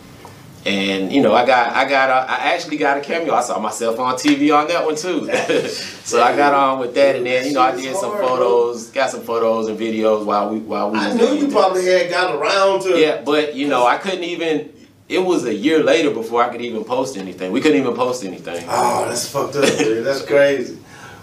and 0.67 1.11
you 1.11 1.23
know, 1.23 1.35
I 1.35 1.47
got, 1.47 1.75
I 1.75 1.89
got, 1.89 2.11
a, 2.11 2.31
I 2.31 2.53
actually 2.53 2.77
got 2.77 2.99
a 2.99 3.00
cameo. 3.00 3.33
I 3.33 3.41
saw 3.41 3.59
myself 3.59 3.99
on 3.99 4.15
TV 4.17 4.55
on 4.55 4.69
that 4.69 4.85
one 4.85 4.95
too. 4.95 5.25
so 6.05 6.23
I 6.23 6.37
got 6.37 6.53
on 6.53 6.81
with 6.81 6.95
that, 6.95 7.17
and 7.17 7.25
then 7.25 7.47
you 7.47 7.55
know, 7.55 7.62
I 7.62 7.75
did 7.75 7.97
some 7.97 8.12
photos, 8.12 8.89
got 8.89 9.11
some 9.11 9.23
photos 9.23 9.69
and 9.69 9.79
videos 9.79 10.25
while 10.27 10.50
we, 10.50 10.59
while 10.59 10.91
we. 10.91 10.99
I 10.99 11.15
knew 11.15 11.33
you 11.33 11.49
probably 11.49 11.87
had 11.87 12.11
got 12.11 12.35
around 12.35 12.83
to. 12.83 12.99
Yeah, 12.99 13.23
but 13.23 13.55
you 13.55 13.69
know, 13.69 13.87
I 13.87 13.97
couldn't 13.97 14.25
even. 14.25 14.75
It 15.09 15.19
was 15.19 15.45
a 15.45 15.55
year 15.55 15.83
later 15.83 16.11
before 16.11 16.45
I 16.45 16.50
could 16.50 16.61
even 16.61 16.85
post 16.85 17.17
anything. 17.17 17.50
We 17.50 17.61
couldn't 17.61 17.81
even 17.81 17.95
post 17.95 18.25
anything. 18.25 18.65
Oh, 18.69 19.07
that's 19.09 19.29
fucked 19.29 19.57
up, 19.57 19.79
dude. 19.79 20.07
That's 20.07 20.23
crazy. 20.23 20.79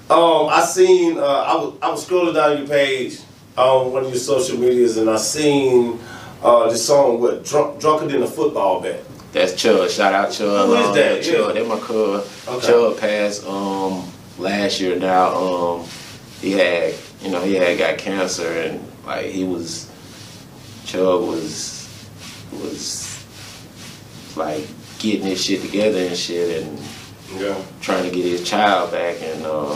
Um, 0.09 0.47
I 0.49 0.63
seen. 0.65 1.17
Uh, 1.17 1.21
I 1.21 1.55
was 1.55 1.73
I 1.81 1.89
was 1.89 2.07
scrolling 2.07 2.33
down 2.33 2.57
your 2.59 2.67
page 2.67 3.19
on 3.57 3.91
one 3.91 4.03
of 4.05 4.09
your 4.09 4.19
social 4.19 4.57
medias, 4.57 4.97
and 4.97 5.09
I 5.09 5.17
seen 5.17 5.99
uh, 6.41 6.69
this 6.69 6.85
song 6.85 7.19
with 7.19 7.45
drunk, 7.47 7.79
drunker 7.79 8.07
than 8.07 8.23
a 8.23 8.27
football 8.27 8.79
bat. 8.81 9.01
That's 9.33 9.51
Chud. 9.53 9.89
Shout 9.89 10.13
out 10.13 10.29
Chud. 10.29 10.65
Who 10.67 10.75
is 10.75 10.85
Um, 10.87 10.95
that? 10.95 11.21
Chud. 11.21 11.47
Yeah. 11.47 11.61
That 11.61 11.67
my 11.67 11.79
cousin. 11.79 12.53
Okay. 12.53 12.67
Chud 12.67 12.99
passed 12.99 13.45
um 13.45 14.09
last 14.37 14.79
year. 14.79 14.95
Now 14.97 15.35
um 15.35 15.85
he 16.41 16.51
had 16.53 16.93
you 17.21 17.29
know 17.31 17.41
he 17.41 17.55
had 17.55 17.77
got 17.77 17.97
cancer 17.97 18.47
and 18.49 18.79
like 19.05 19.25
he 19.25 19.43
was 19.43 19.91
Chud 20.85 21.27
was 21.27 21.89
was 22.53 23.25
like 24.37 24.65
getting 24.99 25.25
his 25.27 25.43
shit 25.43 25.61
together 25.61 25.99
and 25.99 26.15
shit 26.17 26.63
and 26.63 26.79
Yeah. 27.35 27.61
trying 27.81 28.03
to 28.03 28.15
get 28.15 28.23
his 28.25 28.43
child 28.47 28.91
back 28.91 29.21
and 29.21 29.45
um 29.45 29.71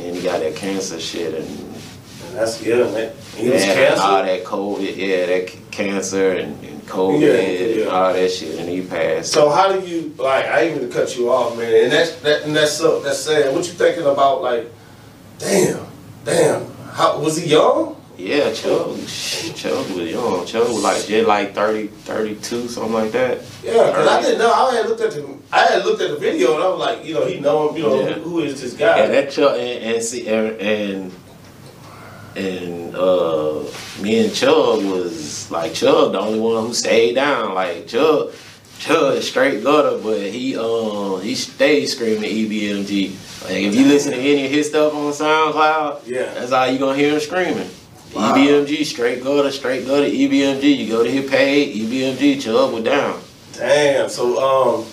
and 0.00 0.16
he 0.16 0.22
got 0.22 0.40
that 0.40 0.56
cancer 0.56 0.98
shit 0.98 1.34
and 1.34 1.46
And 1.46 2.36
that's 2.36 2.62
yeah, 2.62 2.84
man. 2.90 3.12
He 3.36 3.50
was 3.50 3.64
yeah, 3.64 3.94
all 4.00 4.22
that 4.22 4.44
COVID, 4.44 4.96
yeah, 4.96 5.26
that 5.26 5.50
c- 5.50 5.58
cancer 5.70 6.32
and, 6.32 6.62
and 6.64 6.82
COVID 6.86 7.20
Yeah, 7.20 7.34
and 7.34 7.80
yeah. 7.80 7.86
all 7.86 8.12
that 8.12 8.30
shit, 8.30 8.58
and 8.58 8.68
he 8.68 8.82
passed. 8.82 9.32
So 9.32 9.50
how 9.50 9.70
do 9.72 9.86
you 9.86 10.14
like? 10.18 10.46
I 10.46 10.62
ain't 10.62 10.76
even 10.76 10.90
cut 10.90 11.16
you 11.16 11.30
off, 11.30 11.56
man. 11.56 11.84
And 11.84 11.92
that's 11.92 12.16
that, 12.22 12.42
and 12.44 12.56
that's 12.56 12.72
so 12.72 13.00
that's 13.00 13.20
sad. 13.20 13.54
What 13.54 13.66
you 13.66 13.72
thinking 13.74 14.04
about? 14.06 14.42
Like, 14.42 14.70
damn, 15.38 15.86
damn. 16.24 16.70
How 16.92 17.20
was 17.20 17.36
he 17.36 17.48
young? 17.50 17.97
Yeah, 18.18 18.52
Chuck, 18.52 18.88
Chuck 19.54 19.88
was 19.94 20.10
young. 20.10 20.44
Chuck 20.44 20.66
was 20.68 20.82
like 20.82 21.06
just 21.06 21.28
like 21.28 21.54
30, 21.54 21.86
32, 21.86 22.66
something 22.68 22.92
like 22.92 23.12
that. 23.12 23.38
Yeah, 23.62 23.86
because 23.86 24.08
I 24.08 24.20
didn't 24.22 24.38
know. 24.40 24.52
I 24.52 24.74
had 24.74 24.86
looked 24.88 25.00
at 25.02 25.12
the 25.12 25.38
I 25.52 25.60
had 25.66 25.84
looked 25.84 26.02
at 26.02 26.10
the 26.10 26.16
video 26.16 26.54
and 26.54 26.62
I 26.64 26.68
was 26.68 26.80
like, 26.80 27.04
you 27.04 27.14
know, 27.14 27.26
he 27.26 27.38
know 27.38 27.68
him. 27.70 27.76
You 27.76 27.82
know, 27.84 28.00
Yeah. 28.08 28.14
who, 28.14 28.40
is 28.40 28.60
this 28.60 28.74
guy? 28.74 28.98
And 28.98 29.14
that 29.14 29.30
Chuck 29.30 29.52
and, 29.52 29.84
and 29.94 30.02
see 30.02 30.26
and 30.28 30.60
and, 30.60 31.12
and 32.34 32.94
uh, 32.96 33.62
me 34.02 34.24
and 34.24 34.34
Chuck 34.34 34.78
was 34.82 35.48
like 35.52 35.74
Chuck 35.74 36.10
the 36.12 36.18
only 36.18 36.40
one 36.40 36.66
who 36.66 36.74
stayed 36.74 37.14
down. 37.14 37.54
Like 37.54 37.86
Chuck 37.86 38.30
is 38.90 39.28
straight 39.28 39.62
gutter, 39.62 39.98
but 40.02 40.22
he 40.22 40.56
um 40.56 41.20
he 41.22 41.36
stayed 41.36 41.86
screaming 41.86 42.28
EBMG. 42.30 43.44
Like 43.44 43.52
if 43.54 43.74
you 43.76 43.84
listen 43.86 44.10
to 44.12 44.18
any 44.18 44.44
of 44.46 44.50
his 44.50 44.68
stuff 44.68 44.92
on 44.92 45.12
SoundCloud, 45.12 46.02
Yeah. 46.06 46.34
that's 46.34 46.50
all 46.50 46.68
you 46.68 46.78
gonna 46.80 46.96
hear 46.98 47.14
him 47.14 47.20
screaming. 47.20 47.70
Wow. 48.14 48.34
EBMG, 48.34 48.84
straight 48.84 49.22
gutter, 49.22 49.50
straight 49.50 49.86
gutter, 49.86 50.06
EBMG. 50.06 50.76
You 50.78 50.88
go 50.88 51.02
to 51.04 51.10
his 51.10 51.30
page, 51.30 51.76
EBMG, 51.76 52.40
Chuck 52.40 52.72
was 52.72 52.82
down. 52.84 53.20
Damn. 53.52 54.08
So 54.08 54.38
um, 54.80 54.86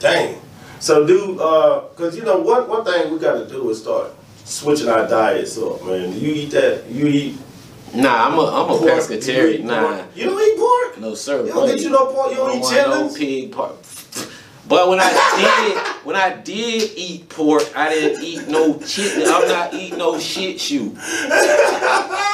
dang. 0.00 0.40
So 0.80 1.06
do 1.06 1.40
uh, 1.40 1.80
cause 1.96 2.16
you 2.16 2.22
know 2.24 2.38
one 2.38 2.68
one 2.68 2.84
thing 2.84 3.12
we 3.12 3.18
got 3.18 3.34
to 3.34 3.48
do 3.48 3.68
is 3.70 3.80
start 3.82 4.12
switching 4.44 4.88
our 4.88 5.06
diets 5.08 5.56
up, 5.58 5.84
man. 5.84 6.12
You 6.18 6.32
eat 6.32 6.50
that? 6.52 6.84
You 6.90 7.06
eat 7.06 7.38
Nah, 7.94 8.26
I'm 8.28 8.38
a 8.38 8.42
I'm 8.44 8.64
a 8.70 8.78
pork? 8.78 8.82
pescatarian. 8.92 9.58
You 9.60 9.64
Nah. 9.64 9.96
pork? 9.96 10.06
You 10.16 10.24
don't 10.26 10.42
eat 10.42 10.58
pork? 10.58 10.98
No 11.00 11.14
sir. 11.14 11.40
You 11.40 11.46
don't 11.48 11.54
buddy. 11.56 11.72
get 11.74 11.82
you 11.82 11.90
no 11.90 12.06
pork. 12.12 12.32
You 12.32 12.42
I 12.42 12.46
don't 12.46 12.56
eat 12.56 12.60
want 12.88 13.12
no 13.12 13.14
pig 13.16 13.52
part. 13.52 13.72
But 14.68 14.88
when 14.90 14.98
I 15.00 15.08
did, 15.72 16.04
when 16.04 16.14
I 16.14 16.36
did 16.36 16.92
eat 16.94 17.28
pork, 17.30 17.62
I 17.74 17.88
didn't 17.88 18.22
eat 18.22 18.46
no 18.48 18.74
chitlin. 18.74 19.26
I'm 19.26 19.48
not 19.48 19.72
eating 19.72 19.98
no 19.98 20.18
shit 20.18 20.60
shoe. 20.60 20.94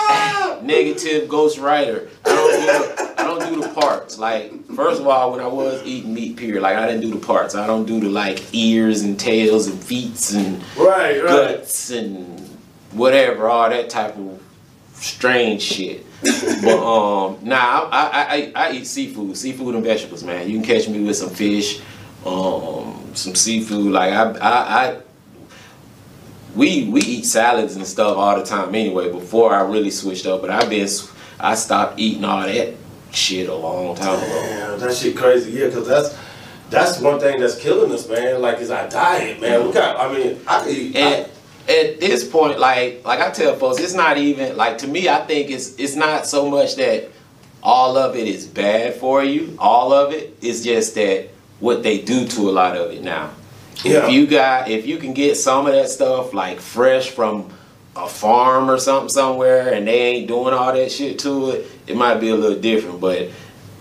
Negative 0.62 1.28
ghost 1.28 1.58
rider. 1.58 2.08
I 2.24 2.28
don't 2.34 2.60
do 2.60 2.66
the, 2.66 3.14
I 3.20 3.24
don't 3.24 3.54
do 3.54 3.60
the 3.68 3.80
parts. 3.80 4.18
Like 4.18 4.64
first 4.74 5.00
of 5.00 5.06
all, 5.06 5.32
when 5.32 5.40
I 5.40 5.46
was 5.46 5.82
eating 5.84 6.14
meat, 6.14 6.36
period, 6.36 6.62
like 6.62 6.76
I 6.76 6.86
didn't 6.86 7.02
do 7.02 7.10
the 7.18 7.24
parts. 7.24 7.54
I 7.54 7.66
don't 7.66 7.84
do 7.86 8.00
the 8.00 8.08
like 8.08 8.42
ears 8.54 9.02
and 9.02 9.18
tails 9.20 9.66
and 9.66 9.78
feet 9.82 10.32
and 10.34 10.62
Right, 10.76 11.18
right. 11.22 11.26
guts 11.58 11.90
and 11.90 12.40
whatever, 12.92 13.48
all 13.48 13.68
that 13.68 13.90
type 13.90 14.16
of 14.16 14.40
strange 14.94 15.60
shit. 15.62 16.06
but 16.62 16.78
um, 16.78 17.38
nah, 17.42 17.88
I, 17.90 18.08
I, 18.12 18.52
I, 18.54 18.68
I 18.68 18.72
eat 18.72 18.86
seafood, 18.86 19.36
seafood 19.36 19.74
and 19.74 19.84
vegetables, 19.84 20.24
man. 20.24 20.48
You 20.48 20.56
can 20.58 20.64
catch 20.66 20.88
me 20.88 21.04
with 21.04 21.16
some 21.16 21.28
fish, 21.28 21.80
um, 22.24 23.10
some 23.14 23.34
seafood. 23.34 23.92
Like 23.92 24.12
I, 24.14 24.30
I, 24.38 24.88
I 24.88 25.00
we 26.54 26.84
we 26.84 27.00
eat 27.00 27.24
salads 27.24 27.76
and 27.76 27.86
stuff 27.86 28.16
all 28.16 28.38
the 28.38 28.44
time 28.44 28.74
anyway. 28.74 29.10
Before 29.10 29.54
I 29.54 29.62
really 29.62 29.90
switched 29.90 30.26
up, 30.26 30.40
but 30.40 30.50
I've 30.50 30.70
been 30.70 30.88
I 31.40 31.54
stopped 31.54 31.98
eating 31.98 32.24
all 32.24 32.42
that 32.42 32.74
shit 33.12 33.48
a 33.48 33.54
long 33.54 33.96
time 33.96 34.18
ago. 34.18 34.42
Damn, 34.42 34.80
that 34.80 34.94
shit 34.94 35.16
crazy. 35.16 35.52
Yeah, 35.52 35.70
cause 35.70 35.86
that's 35.86 36.18
that's 36.70 37.00
one 37.00 37.20
thing 37.20 37.40
that's 37.40 37.58
killing 37.58 37.92
us, 37.92 38.08
man. 38.08 38.40
Like, 38.40 38.58
is 38.58 38.70
our 38.70 38.88
diet, 38.88 39.40
man. 39.40 39.66
We 39.66 39.72
got. 39.72 39.98
I 39.98 40.12
mean, 40.12 40.40
I 40.46 40.68
eat. 40.68 40.96
And 40.96 41.30
at 41.68 42.00
this 42.00 42.28
point, 42.28 42.58
like 42.58 43.04
like 43.04 43.20
I 43.20 43.30
tell 43.30 43.56
folks, 43.56 43.80
it's 43.80 43.94
not 43.94 44.16
even 44.16 44.56
like 44.56 44.78
to 44.78 44.86
me. 44.86 45.08
I 45.08 45.20
think 45.20 45.50
it's 45.50 45.78
it's 45.78 45.96
not 45.96 46.26
so 46.26 46.50
much 46.50 46.76
that 46.76 47.10
all 47.62 47.96
of 47.96 48.16
it 48.16 48.28
is 48.28 48.46
bad 48.46 48.94
for 48.94 49.24
you. 49.24 49.56
All 49.58 49.92
of 49.92 50.12
it 50.12 50.36
is 50.42 50.64
just 50.64 50.94
that 50.96 51.28
what 51.60 51.82
they 51.82 51.98
do 51.98 52.26
to 52.28 52.50
a 52.50 52.52
lot 52.52 52.76
of 52.76 52.90
it 52.90 53.02
now. 53.02 53.30
Yeah. 53.82 54.06
If 54.06 54.12
you 54.12 54.26
got 54.26 54.68
if 54.68 54.86
you 54.86 54.98
can 54.98 55.14
get 55.14 55.36
some 55.36 55.66
of 55.66 55.72
that 55.72 55.88
stuff 55.88 56.32
like 56.32 56.60
fresh 56.60 57.10
from 57.10 57.50
a 57.96 58.08
farm 58.08 58.70
or 58.70 58.78
something 58.78 59.08
somewhere, 59.08 59.72
and 59.72 59.86
they 59.86 60.00
ain't 60.00 60.28
doing 60.28 60.54
all 60.54 60.72
that 60.72 60.90
shit 60.90 61.18
to 61.20 61.50
it, 61.50 61.66
it 61.86 61.96
might 61.96 62.20
be 62.20 62.30
a 62.30 62.34
little 62.36 62.60
different. 62.60 63.00
But 63.00 63.30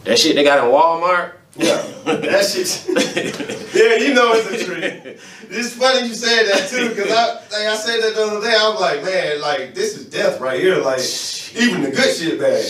that 0.03 0.19
shit 0.19 0.35
they 0.35 0.43
got 0.43 0.63
in 0.63 0.71
Walmart. 0.71 1.33
Yeah, 1.55 1.81
that 2.05 2.45
shit. 2.45 2.85
yeah, 3.75 3.95
you 4.07 4.13
know 4.15 4.33
it's 4.33 4.49
a 4.49 4.65
treat. 4.65 5.19
It's 5.49 5.73
funny 5.75 6.07
you 6.07 6.15
said 6.15 6.45
that 6.45 6.67
too, 6.67 6.89
because 6.89 7.11
I 7.11 7.33
like 7.33 7.67
I 7.67 7.75
said 7.75 8.01
that 8.01 8.15
the 8.15 8.23
other 8.23 8.41
day. 8.41 8.55
I 8.55 8.69
was 8.69 8.81
like, 8.81 9.03
man, 9.03 9.39
like 9.41 9.75
this 9.75 9.95
is 9.95 10.07
death 10.09 10.39
right 10.41 10.59
here. 10.59 10.77
Like 10.77 10.99
even 11.55 11.83
the 11.83 11.91
good 11.91 12.15
shit 12.15 12.39
bad. 12.39 12.63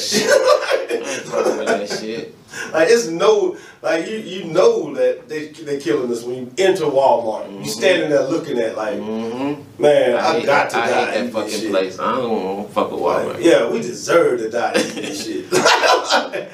That 1.68 1.89
shit. 1.89 2.36
like 2.74 2.88
it's 2.89 3.07
no, 3.07 3.57
like 3.81 4.07
you 4.07 4.17
you 4.17 4.45
know 4.45 4.93
that 4.93 5.27
they 5.29 5.48
they 5.50 5.79
killing 5.79 6.12
us 6.12 6.24
when 6.24 6.36
you 6.38 6.51
enter 6.57 6.86
Walmart. 6.86 7.51
You 7.63 7.69
standing 7.69 8.10
there 8.10 8.24
looking 8.27 8.57
at 8.60 8.75
like, 8.77 9.00
Mm-hmm. 9.00 9.81
man, 9.81 10.15
I, 10.17 10.33
hate, 10.33 10.45
got 10.45 10.69
to 10.72 10.77
I 10.77 10.88
die. 10.89 11.12
hate 11.12 11.24
that 11.25 11.33
fucking 11.33 11.60
shit. 11.60 11.72
place. 11.72 12.00
I 12.00 12.15
don't 12.15 12.43
want 12.55 12.67
to 12.67 12.74
fuck 12.74 12.91
with 12.91 13.01
Like, 13.01 13.25
Walmart. 13.27 13.43
yeah, 13.43 13.69
we 13.69 13.81
deserve 13.81 14.39
to 14.39 14.50
die 14.50 14.74
this 14.74 15.25
shit. 15.25 15.50
that 15.51 16.50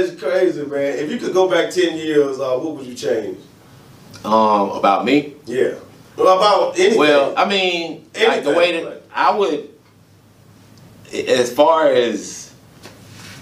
is 0.00 0.20
crazy, 0.20 0.62
man. 0.64 0.98
If 0.98 1.10
you 1.10 1.18
could 1.18 1.32
go 1.32 1.48
back 1.50 1.70
ten 1.70 1.96
years, 1.96 2.38
uh, 2.40 2.56
what 2.58 2.76
would 2.76 2.86
you 2.86 2.94
change? 2.94 3.38
Um, 4.24 4.70
about 4.70 5.04
me. 5.04 5.34
Yeah. 5.46 5.74
Well, 6.16 6.36
about 6.36 6.78
anything. 6.78 6.98
Well, 6.98 7.34
I 7.36 7.48
mean, 7.48 8.02
like 8.02 8.12
the 8.12 8.20
Anything, 8.50 8.56
way 8.56 8.84
that 8.84 9.02
I 9.14 9.36
would, 9.36 9.68
as 11.12 11.52
far 11.52 11.86
as 11.92 12.47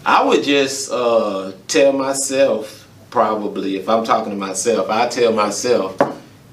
I 0.08 0.22
would 0.24 0.44
just 0.44 0.90
uh, 0.92 1.50
tell 1.66 1.92
myself, 1.92 2.86
probably 3.10 3.74
if 3.76 3.88
I'm 3.88 4.04
talking 4.04 4.30
to 4.30 4.38
myself, 4.38 4.88
I 4.88 5.08
tell 5.08 5.32
myself, 5.32 5.98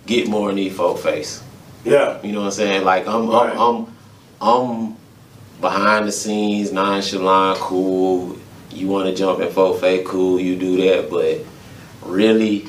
get 0.07 0.27
more 0.27 0.49
in 0.49 0.55
these 0.55 0.75
folk 0.75 0.97
face. 0.97 1.43
yeah. 1.85 2.19
You 2.23 2.31
know 2.31 2.39
what 2.39 2.45
I'm 2.47 2.51
saying? 2.51 2.83
Like 2.83 3.07
I'm, 3.07 3.29
Right. 3.29 3.55
I'm, 3.55 3.85
I'm, 4.41 4.57
I'm 4.89 4.95
behind 5.61 6.07
the 6.07 6.11
scenes, 6.11 6.71
nonchalant, 6.73 7.59
cool. 7.59 8.37
You 8.71 8.87
want 8.87 9.07
to 9.07 9.15
jump 9.15 9.39
in 9.39 9.51
folk 9.51 9.79
face, 9.79 10.05
cool. 10.07 10.39
You 10.39 10.55
do 10.57 10.77
that, 10.77 11.09
but 11.11 11.45
really, 12.09 12.67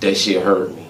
that 0.00 0.16
shit 0.16 0.42
hurt 0.42 0.74
me, 0.74 0.86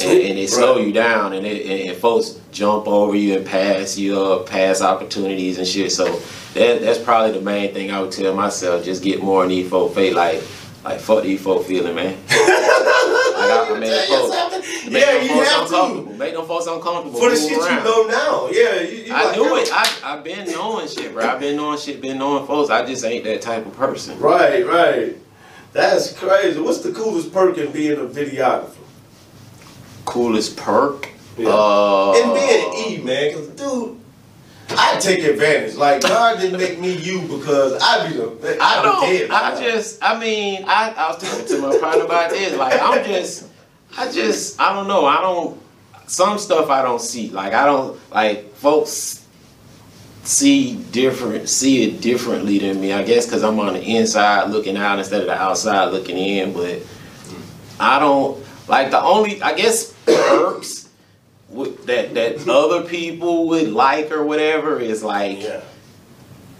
and, 0.00 0.20
and 0.20 0.38
it 0.38 0.50
slow 0.50 0.76
Right. 0.78 0.86
you 0.88 0.92
down, 0.92 1.32
and 1.32 1.46
it 1.46 1.64
and, 1.64 1.90
and 1.90 1.96
folks 1.96 2.40
jump 2.50 2.88
over 2.88 3.14
you 3.14 3.36
and 3.36 3.46
pass 3.46 3.96
you 3.96 4.20
up, 4.20 4.46
pass 4.46 4.82
opportunities 4.82 5.58
and 5.58 5.66
shit. 5.66 5.92
So 5.92 6.20
that 6.54 6.80
that's 6.80 6.98
probably 6.98 7.32
the 7.38 7.44
main 7.44 7.72
thing 7.74 7.90
I 7.90 8.00
would 8.00 8.12
tell 8.12 8.34
myself: 8.34 8.84
just 8.84 9.02
get 9.02 9.22
more 9.22 9.42
in 9.44 9.50
these 9.50 9.68
folk 9.68 9.94
face, 9.94 10.14
like. 10.14 10.42
Like 10.84 11.00
fuck 11.00 11.24
these 11.24 11.42
folk 11.42 11.66
feeling, 11.66 11.96
man. 11.96 12.14
like 12.14 12.22
I, 12.38 13.72
I 13.74 13.78
made 13.78 13.90
a 13.92 14.06
tell 14.06 14.20
post. 14.20 14.32
yourself 14.32 14.50
that. 14.52 14.62
To 14.84 14.90
make 14.90 15.02
Yeah, 15.02 15.12
them 15.12 15.22
you 15.24 15.28
folks 15.28 15.50
have 15.50 15.62
uncomfortable. 15.66 16.12
to. 16.12 16.18
Make 16.18 16.34
them 16.34 16.46
folks 16.46 16.66
uncomfortable. 16.66 17.18
For 17.20 17.30
the 17.30 17.36
shit 17.36 17.58
around. 17.58 17.78
you 17.78 17.84
know 17.84 18.06
now. 18.06 18.48
Yeah, 18.50 18.80
you, 18.82 18.96
you 19.04 19.12
I 19.12 19.24
like, 19.24 19.36
knew 19.36 19.56
it. 19.56 19.68
I 19.72 19.92
I've 20.04 20.24
been 20.24 20.50
knowing 20.50 20.88
shit, 20.88 21.12
bro. 21.12 21.26
I've 21.28 21.40
been 21.40 21.56
knowing 21.56 21.78
shit, 21.78 22.00
been 22.00 22.18
knowing 22.18 22.46
folks. 22.46 22.70
I 22.70 22.86
just 22.86 23.04
ain't 23.04 23.24
that 23.24 23.42
type 23.42 23.66
of 23.66 23.74
person. 23.76 24.18
Right, 24.20 24.64
right. 24.66 25.16
That's 25.72 26.12
crazy. 26.16 26.60
What's 26.60 26.78
the 26.78 26.92
coolest 26.92 27.32
perk 27.32 27.58
in 27.58 27.72
being 27.72 27.98
a 27.98 28.04
videographer? 28.06 28.70
Coolest 30.04 30.56
perk. 30.56 31.10
Yeah. 31.36 31.48
Uh, 31.50 32.12
and 32.16 32.34
being 32.34 33.00
E, 33.00 33.04
man, 33.04 33.28
because 33.32 33.48
dude, 33.48 34.00
I 34.78 34.98
take 34.98 35.24
advantage. 35.24 35.74
Like 35.74 36.02
God 36.02 36.40
didn't 36.40 36.58
make 36.58 36.78
me 36.78 36.96
you 36.96 37.22
because 37.22 37.80
I 37.82 38.08
be 38.08 38.16
the 38.16 38.58
I 38.60 38.80
I 38.80 39.10
be 39.10 39.18
dead. 39.18 39.30
I 39.30 39.60
just. 39.60 40.02
I 40.02 40.18
mean, 40.18 40.64
I, 40.66 40.94
I 40.96 41.08
was 41.08 41.22
talking 41.22 41.46
to 41.46 41.58
my 41.60 41.78
partner 41.78 42.04
about 42.04 42.30
this. 42.30 42.56
Like, 42.56 42.80
I'm 42.80 43.04
just. 43.04 43.48
I 43.96 44.10
just. 44.10 44.60
I 44.60 44.72
don't 44.72 44.86
know. 44.86 45.04
I 45.04 45.20
don't. 45.20 45.60
Some 46.06 46.38
stuff 46.38 46.70
I 46.70 46.82
don't 46.82 47.00
see. 47.00 47.30
Like, 47.30 47.52
I 47.52 47.66
don't 47.66 47.98
like 48.12 48.54
folks 48.54 49.26
see 50.28 50.76
different, 50.92 51.48
see 51.48 51.84
it 51.84 52.00
differently 52.00 52.58
than 52.58 52.80
me. 52.80 52.92
I 52.92 53.02
guess 53.02 53.24
because 53.26 53.42
I'm 53.42 53.58
on 53.58 53.72
the 53.72 53.82
inside 53.82 54.50
looking 54.50 54.76
out 54.76 54.98
instead 54.98 55.22
of 55.22 55.26
the 55.26 55.34
outside 55.34 55.86
looking 55.86 56.16
in. 56.16 56.52
But 56.52 56.82
I 57.80 57.98
don't 57.98 58.44
like 58.68 58.90
the 58.90 59.02
only. 59.02 59.42
I 59.42 59.54
guess 59.54 59.92
perks. 60.04 60.77
That 61.50 62.14
that 62.14 62.48
other 62.48 62.82
people 62.82 63.48
would 63.48 63.68
like 63.72 64.10
or 64.12 64.24
whatever 64.24 64.78
is 64.80 65.02
like 65.02 65.42
yeah. 65.42 65.62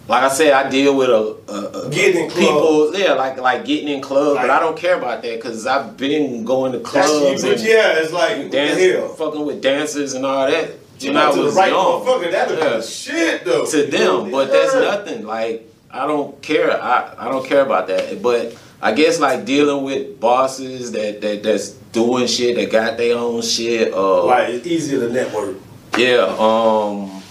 like 0.07 0.23
I 0.23 0.29
said, 0.29 0.51
I 0.51 0.67
deal 0.69 0.97
with 0.97 1.09
a, 1.09 1.51
a, 1.51 1.85
a 1.85 1.89
Getting 1.91 2.25
in 2.25 2.31
people, 2.31 2.95
yeah, 2.97 3.13
like 3.13 3.37
like 3.39 3.65
getting 3.65 3.87
in 3.87 4.01
clubs, 4.01 4.39
but 4.41 4.49
I 4.49 4.59
don't 4.59 4.75
care 4.75 4.97
about 4.97 5.21
that 5.21 5.35
because 5.35 5.67
I've 5.67 5.95
been 5.95 6.43
going 6.43 6.71
to 6.71 6.79
clubs 6.79 7.43
and 7.43 7.59
yeah, 7.61 7.99
it's 7.99 8.11
like 8.11 8.49
dance, 8.49 9.15
fucking 9.17 9.45
with 9.45 9.61
dancers 9.61 10.15
and 10.15 10.25
all 10.25 10.47
that. 10.49 10.71
You 10.99 11.11
I 11.11 11.13
know, 11.13 11.35
the 11.35 11.41
was 11.43 11.55
right 11.55 11.71
young, 11.71 12.01
motherfucker, 12.03 12.31
that'd 12.31 12.59
Yeah. 12.59 12.81
shit 12.81 13.45
though. 13.45 13.65
to 13.65 13.83
them, 13.85 14.31
but 14.31 14.51
that's 14.51 14.73
nothing. 14.73 15.25
Like 15.25 15.71
I 15.91 16.05
don't 16.07 16.41
care. 16.41 16.81
I, 16.81 17.13
I 17.17 17.29
don't 17.29 17.45
care 17.45 17.61
about 17.61 17.87
that. 17.87 18.21
But 18.21 18.55
I 18.81 18.93
guess 18.93 19.19
like 19.19 19.45
dealing 19.45 19.83
with 19.83 20.19
bosses 20.19 20.91
that, 20.93 21.19
that 21.21 21.43
that's 21.43 21.69
doing 21.91 22.27
shit 22.27 22.55
that 22.55 22.71
got 22.71 22.97
their 22.97 23.17
own 23.17 23.41
shit. 23.41 23.93
Uh, 23.93 24.25
Like 24.25 24.49
it's 24.49 24.67
easier 24.67 24.99
to 25.07 25.11
network. 25.13 25.57
yeah, 25.97 26.23
um 26.39 27.21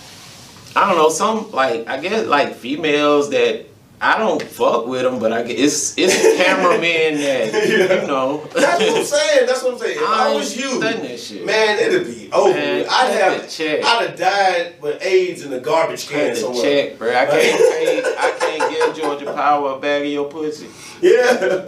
I 0.76 0.88
don't 0.88 0.96
know, 0.98 1.08
some 1.08 1.50
like 1.52 1.88
I 1.88 1.98
guess 2.00 2.26
like 2.26 2.54
females 2.56 3.30
that 3.30 3.66
I 4.00 4.16
don't 4.16 4.40
fuck 4.42 4.86
with 4.86 5.02
them, 5.02 5.18
but 5.18 5.32
I 5.32 5.42
get 5.42 5.58
it's 5.58 5.96
it's 5.98 6.14
cameramen 6.36 7.20
that 7.20 7.52
Yeah. 7.68 8.00
you 8.02 8.06
know. 8.06 8.44
That's 8.54 8.80
what 8.80 8.96
I'm 8.98 9.04
saying. 9.04 9.46
That's 9.46 9.62
what 9.64 9.72
I'm 9.74 9.78
saying. 9.80 9.98
If 9.98 10.08
I, 10.08 10.28
ain't 10.28 10.36
was 10.38 10.56
you, 10.56 10.80
that 10.80 11.18
shit. 11.18 11.44
man, 11.44 11.78
it'd 11.80 12.06
be 12.06 12.30
over. 12.32 12.54
Man. 12.54 12.86
I'd 12.88 13.10
have, 13.12 13.50
check. 13.50 13.84
I'd 13.84 14.08
have 14.10 14.18
died 14.18 14.74
with 14.80 15.02
AIDS 15.02 15.44
in 15.44 15.50
the 15.50 15.60
garbage 15.60 16.08
can 16.08 16.36
somewhere. 16.36 16.62
check, 16.62 16.98
bro. 16.98 17.08
I 17.10 17.26
can't 17.26 17.32
pay, 17.72 18.02
I 18.16 18.30
can't 18.38 18.72
give 18.94 19.02
Georgia 19.02 19.32
Power 19.32 19.72
a 19.76 19.80
bag 19.80 20.02
of 20.06 20.08
your 20.12 20.28
pussy. 20.30 20.68
Yeah. 21.00 21.66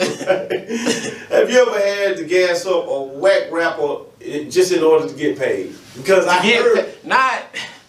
have 1.31 1.51
you 1.51 1.67
ever 1.67 1.79
had 1.79 2.17
to 2.19 2.25
gas 2.27 2.65
up 2.67 2.87
a 2.89 3.03
whack 3.03 3.51
rapper 3.51 4.05
just 4.49 4.73
in 4.73 4.83
order 4.83 5.09
to 5.09 5.15
get 5.15 5.39
paid? 5.39 5.75
Because 5.97 6.27
I 6.27 6.43
Yeah, 6.45 6.63
heard. 6.63 6.95
not 7.05 7.43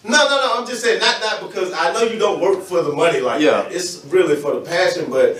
No, 0.04 0.10
no, 0.10 0.28
no. 0.28 0.52
I'm 0.56 0.66
just 0.66 0.82
saying, 0.82 1.00
not 1.00 1.20
not 1.20 1.40
because 1.48 1.72
I 1.72 1.92
know 1.92 2.02
you 2.02 2.18
don't 2.18 2.40
work 2.40 2.62
for 2.62 2.82
the 2.82 2.92
money 2.92 3.20
like 3.20 3.40
Yeah. 3.40 3.62
that. 3.62 3.72
It's 3.72 4.04
really 4.06 4.36
for 4.36 4.54
the 4.54 4.60
passion. 4.62 5.06
But 5.10 5.38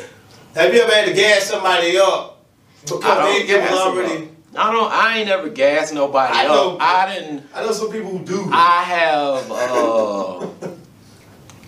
have 0.55 0.73
you 0.73 0.81
ever 0.83 0.93
had 0.93 1.07
to 1.07 1.15
gas 1.15 1.45
somebody 1.45 1.99
up 1.99 2.39
because 2.85 3.05
I 3.05 3.15
they 3.33 3.47
don't 3.47 3.51
it 3.51 3.61
was 3.63 3.71
gas 3.71 3.71
'em 3.73 3.79
already? 3.79 4.29
I 4.55 4.71
don't 4.73 4.93
I 4.93 5.19
ain't 5.19 5.29
never 5.29 5.49
gassed 5.49 5.95
nobody 5.95 6.33
I 6.39 6.45
know. 6.47 6.77
up. 6.77 6.83
I 6.83 7.15
didn't 7.15 7.45
I 7.55 7.63
know 7.65 7.73
some 7.73 7.91
people 7.91 8.11
who 8.11 8.25
do. 8.25 8.49
I 8.53 8.83
have 8.85 9.51
uh 9.51 10.47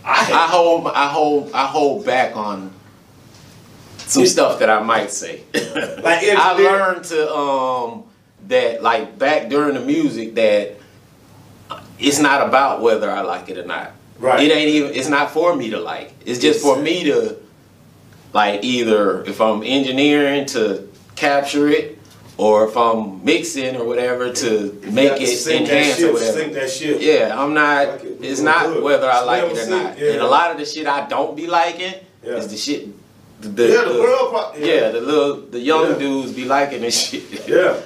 I 0.05 0.49
hold 0.51 0.87
I 0.89 1.09
hold 1.09 1.51
I 1.55 1.67
hold 1.67 2.05
back 2.05 2.37
on 2.37 2.73
some 4.07 4.27
stuff 4.27 4.59
that 4.59 4.69
I 4.69 4.83
might 4.83 5.11
say. 5.11 5.43
Like 5.55 6.23
I 6.29 6.53
learned 6.53 7.05
to 7.07 7.35
um 7.35 8.05
that 8.49 8.83
like 8.83 9.19
back 9.19 9.49
during 9.49 9.75
the 9.75 9.81
music 9.81 10.35
that 10.35 10.77
it's 11.99 12.19
not 12.19 12.47
about 12.47 12.81
whether 12.83 13.11
I 13.11 13.23
like 13.23 13.49
it 13.49 13.59
or 13.59 13.65
not. 13.65 13.93
Right. 14.19 14.43
It 14.43 14.53
ain't 14.53 14.69
even 14.71 14.95
it's 14.95 15.09
not 15.09 15.31
for 15.33 15.55
me 15.57 15.71
to 15.71 15.79
like. 15.81 16.13
It's 16.25 16.39
just 16.41 16.63
for 16.63 16.79
me 16.79 17.05
to 17.05 17.37
like 18.33 18.65
either 18.65 19.25
if 19.25 19.41
I'm 19.41 19.63
engineering 19.63 20.47
to 20.47 20.89
capture 21.17 21.69
it 21.69 21.99
or 22.37 22.67
if 22.69 22.77
I'm 22.77 23.25
mixing 23.25 23.77
or 23.77 23.85
whatever 23.85 24.33
to 24.33 24.81
make 24.91 25.21
it 25.21 25.47
enhance 25.47 26.01
or 26.03 26.13
whatever. 26.13 26.39
Sink 26.39 26.53
that 26.55 26.71
ship. 26.71 26.99
Yeah, 27.01 27.33
I'm 27.41 27.55
not. 27.55 27.89
Like 27.89 28.05
it, 28.05 28.19
it's 28.25 28.41
not 28.41 28.77
it. 28.77 28.83
whether 28.83 29.09
I 29.11 29.21
like 29.23 29.45
it 29.45 29.59
or 29.59 29.71
not. 29.71 29.99
yeah. 29.99 30.13
And 30.13 30.21
a 30.21 30.27
lot 30.27 30.51
of 30.51 30.59
the 30.59 30.65
shit 30.65 30.87
I 30.87 31.07
don't 31.09 31.37
be 31.37 31.47
liking 31.47 31.95
Yeah. 32.25 32.33
is 32.35 32.49
the 32.49 32.57
shit. 32.57 32.89
The, 33.41 33.49
the, 33.49 33.69
Yeah, 33.69 33.85
the 33.85 33.93
the- 33.93 34.01
world. 34.01 34.31
Pro- 34.31 34.53
yeah, 34.65 34.89
the 34.91 35.01
little 35.01 35.37
the 35.43 35.61
young 35.61 35.91
Yeah. 35.93 35.99
dudes 35.99 36.33
be 36.33 36.45
liking 36.45 36.81
this 36.81 37.09
shit. 37.09 37.47
Yeah, 37.49 37.77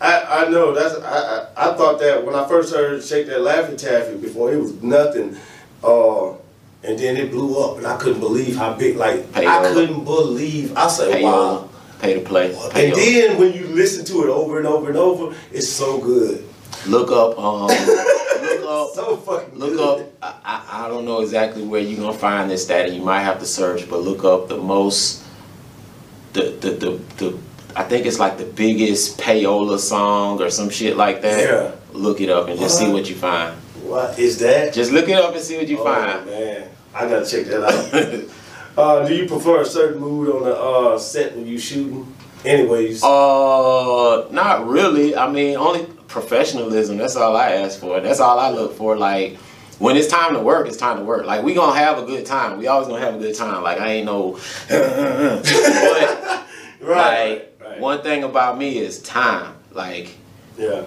I, 0.00 0.44
I 0.46 0.48
know. 0.48 0.74
That's 0.74 0.94
I, 1.02 1.46
I 1.56 1.70
I 1.70 1.76
thought 1.76 1.98
that 2.00 2.24
when 2.24 2.34
I 2.34 2.46
first 2.46 2.74
heard 2.74 3.02
"Shake 3.02 3.26
That 3.26 3.38
Laffy 3.40 3.76
Taffy" 3.76 4.16
before 4.16 4.52
it 4.52 4.56
was 4.56 4.80
nothing, 4.82 5.36
uh, 5.82 6.30
and 6.84 6.98
then 6.98 7.16
it 7.16 7.30
blew 7.30 7.58
up, 7.62 7.78
and 7.78 7.86
I 7.86 7.96
couldn't 7.96 8.20
believe 8.20 8.56
how 8.56 8.74
big. 8.74 8.96
Like 8.96 9.20
I 9.36 9.42
Payola. 9.44 9.72
couldn't 9.72 10.04
believe. 10.04 10.76
I 10.76 10.88
said, 10.88 11.12
Pay 11.12 11.24
"Wow." 11.24 11.68
pay 12.00 12.14
to 12.14 12.20
play. 12.20 12.54
And 12.54 12.72
Pay 12.72 12.88
your- 12.88 12.96
then 12.96 13.38
when 13.40 13.52
you 13.52 13.66
listen 13.66 14.04
to 14.04 14.22
it 14.22 14.28
over 14.28 14.58
and 14.58 14.66
over 14.68 14.86
and 14.88 14.96
over, 14.96 15.34
it's 15.52 15.68
so 15.68 15.98
good. 15.98 16.44
look 16.86 17.10
up. 17.10 17.36
Um, 17.36 17.66
look 17.66 18.62
up. 18.68 18.90
So 18.94 19.16
fucking 19.16 19.58
Look 19.58 19.72
good. 19.72 19.80
up. 20.00 20.08
I, 20.22 20.34
I 20.78 20.84
I 20.84 20.88
don't 20.88 21.04
know 21.06 21.22
exactly 21.22 21.64
where 21.64 21.80
you're 21.80 21.98
gonna 22.00 22.16
find 22.16 22.48
this 22.48 22.70
and 22.70 22.94
you 22.94 23.02
might 23.02 23.22
have 23.22 23.40
to 23.40 23.46
search. 23.46 23.90
But 23.90 24.02
look 24.02 24.22
up 24.22 24.46
the 24.48 24.58
most. 24.58 25.24
The 26.34 26.42
the 26.60 26.70
the, 26.70 26.90
the 27.16 27.38
I 27.78 27.84
think 27.84 28.06
it's 28.06 28.18
like 28.18 28.38
the 28.38 28.44
biggest 28.44 29.18
payola 29.18 29.78
song 29.78 30.42
or 30.42 30.50
some 30.50 30.68
shit 30.68 30.96
like 30.96 31.22
that. 31.22 31.40
Yeah. 31.40 31.72
Look 31.92 32.20
it 32.20 32.28
up 32.28 32.48
and 32.48 32.58
just 32.58 32.76
see 32.76 32.86
What? 32.86 32.94
what 32.94 33.08
you 33.08 33.14
find. 33.14 33.54
What 33.84 34.18
is 34.18 34.38
that? 34.40 34.74
Just 34.74 34.90
look 34.90 35.08
it 35.08 35.14
up 35.14 35.32
and 35.32 35.40
see 35.40 35.56
what 35.56 35.68
you 35.68 35.78
oh, 35.78 35.84
find. 35.84 36.26
man, 36.26 36.68
I 36.92 37.08
gotta 37.08 37.24
check 37.24 37.46
that 37.46 37.62
out. 37.62 38.24
uh, 38.76 39.06
do 39.06 39.14
you 39.14 39.28
prefer 39.28 39.60
a 39.60 39.64
certain 39.64 40.00
mood 40.00 40.28
on 40.34 40.42
the 40.42 40.56
uh, 40.58 40.98
set 40.98 41.36
when 41.36 41.46
you 41.46 41.56
shooting? 41.56 42.12
Anyways, 42.44 43.04
Uh, 43.04 44.26
not 44.32 44.66
really. 44.66 45.14
I 45.16 45.30
mean, 45.30 45.56
only 45.56 45.84
professionalism. 46.08 46.96
That's 46.96 47.14
all 47.14 47.36
I 47.36 47.52
ask 47.52 47.78
for. 47.78 48.00
That's 48.00 48.18
all 48.18 48.40
I 48.40 48.50
look 48.50 48.74
for. 48.76 48.96
Like, 48.96 49.36
when 49.78 49.96
it's 49.96 50.08
time 50.08 50.34
to 50.34 50.40
work, 50.40 50.66
it's 50.66 50.76
time 50.76 50.98
to 50.98 51.04
work. 51.04 51.26
Like, 51.26 51.44
we 51.44 51.54
gonna 51.54 51.78
have 51.78 51.98
a 51.98 52.04
good 52.04 52.26
time. 52.26 52.58
We 52.58 52.66
always 52.66 52.88
gonna 52.88 53.04
have 53.04 53.14
a 53.14 53.18
good 53.18 53.36
time. 53.36 53.62
Like, 53.62 53.78
I 53.80 53.88
ain't 53.92 54.06
no. 54.06 54.32
but 54.68 56.44
right, 56.80 57.32
like, 57.32 57.57
right. 57.78 57.82
one 57.82 58.02
thing 58.02 58.24
about 58.24 58.58
me 58.58 58.78
is 58.78 59.00
time. 59.02 59.54
Like, 59.72 60.16
yeah. 60.56 60.84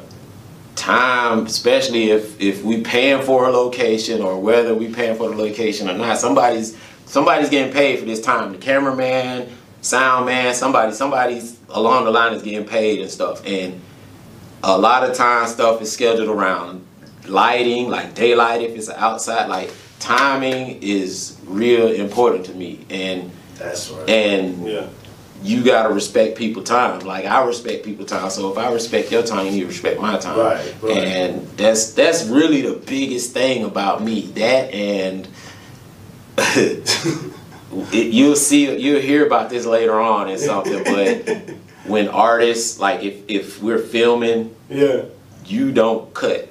time, 0.75 1.45
especially 1.45 2.11
if 2.11 2.39
if 2.41 2.63
we 2.63 2.81
paying 2.81 3.21
for 3.23 3.47
a 3.47 3.51
location 3.51 4.21
or 4.21 4.39
whether 4.39 4.73
we 4.75 4.93
paying 4.93 5.15
for 5.15 5.29
the 5.29 5.35
location 5.35 5.89
or 5.89 5.93
not. 5.93 6.17
Somebody's 6.17 6.77
somebody's 7.05 7.49
getting 7.49 7.73
paid 7.73 7.99
for 7.99 8.05
this 8.05 8.21
time. 8.21 8.51
The 8.53 8.57
cameraman, 8.57 9.49
sound 9.81 10.25
man, 10.25 10.53
somebody 10.53 10.93
somebody's 10.93 11.59
along 11.69 12.05
the 12.05 12.11
line 12.11 12.33
is 12.33 12.41
getting 12.41 12.67
paid 12.67 13.01
and 13.01 13.09
stuff. 13.09 13.45
And 13.45 13.79
a 14.63 14.77
lot 14.77 15.09
of 15.09 15.15
times 15.15 15.51
stuff 15.51 15.81
is 15.81 15.91
scheduled 15.91 16.29
around 16.29 16.85
lighting, 17.27 17.89
like 17.89 18.13
daylight 18.13 18.61
if 18.61 18.75
it's 18.75 18.89
outside. 18.89 19.47
Like 19.47 19.71
timing 19.99 20.81
is 20.81 21.37
real 21.45 21.87
important 21.87 22.45
to 22.47 22.53
me. 22.53 22.85
And 22.89 23.31
That's 23.55 23.89
right. 23.89 24.09
and 24.09 24.65
yeah. 24.65 24.87
You 25.43 25.63
gotta 25.63 25.93
respect 25.93 26.37
people 26.37 26.63
time. 26.63 26.99
Like 26.99 27.25
I 27.25 27.43
respect 27.45 27.83
people 27.83 28.05
time. 28.05 28.29
So 28.29 28.51
if 28.51 28.57
I 28.57 28.71
respect 28.71 29.11
your 29.11 29.23
time, 29.23 29.45
you 29.45 29.51
need 29.51 29.59
to 29.61 29.67
respect 29.67 29.99
my 29.99 30.17
time. 30.17 30.37
Right, 30.37 30.75
right. 30.81 30.97
And 30.97 31.47
that's 31.57 31.93
that's 31.93 32.25
really 32.25 32.61
the 32.61 32.73
biggest 32.75 33.33
thing 33.33 33.63
about 33.65 34.03
me. 34.03 34.21
That 34.33 34.71
and 34.73 35.27
it, 36.37 38.13
you'll 38.13 38.35
see 38.35 38.77
you'll 38.77 39.01
hear 39.01 39.25
about 39.25 39.49
this 39.49 39.65
later 39.65 39.99
on 39.99 40.29
in 40.29 40.37
something, 40.37 40.83
but 40.83 41.55
when 41.85 42.07
artists 42.07 42.79
like 42.79 43.03
if 43.03 43.23
if 43.27 43.61
we're 43.61 43.79
filming, 43.79 44.55
Yeah. 44.69 45.05
you 45.45 45.71
don't 45.71 46.13
cut. 46.13 46.49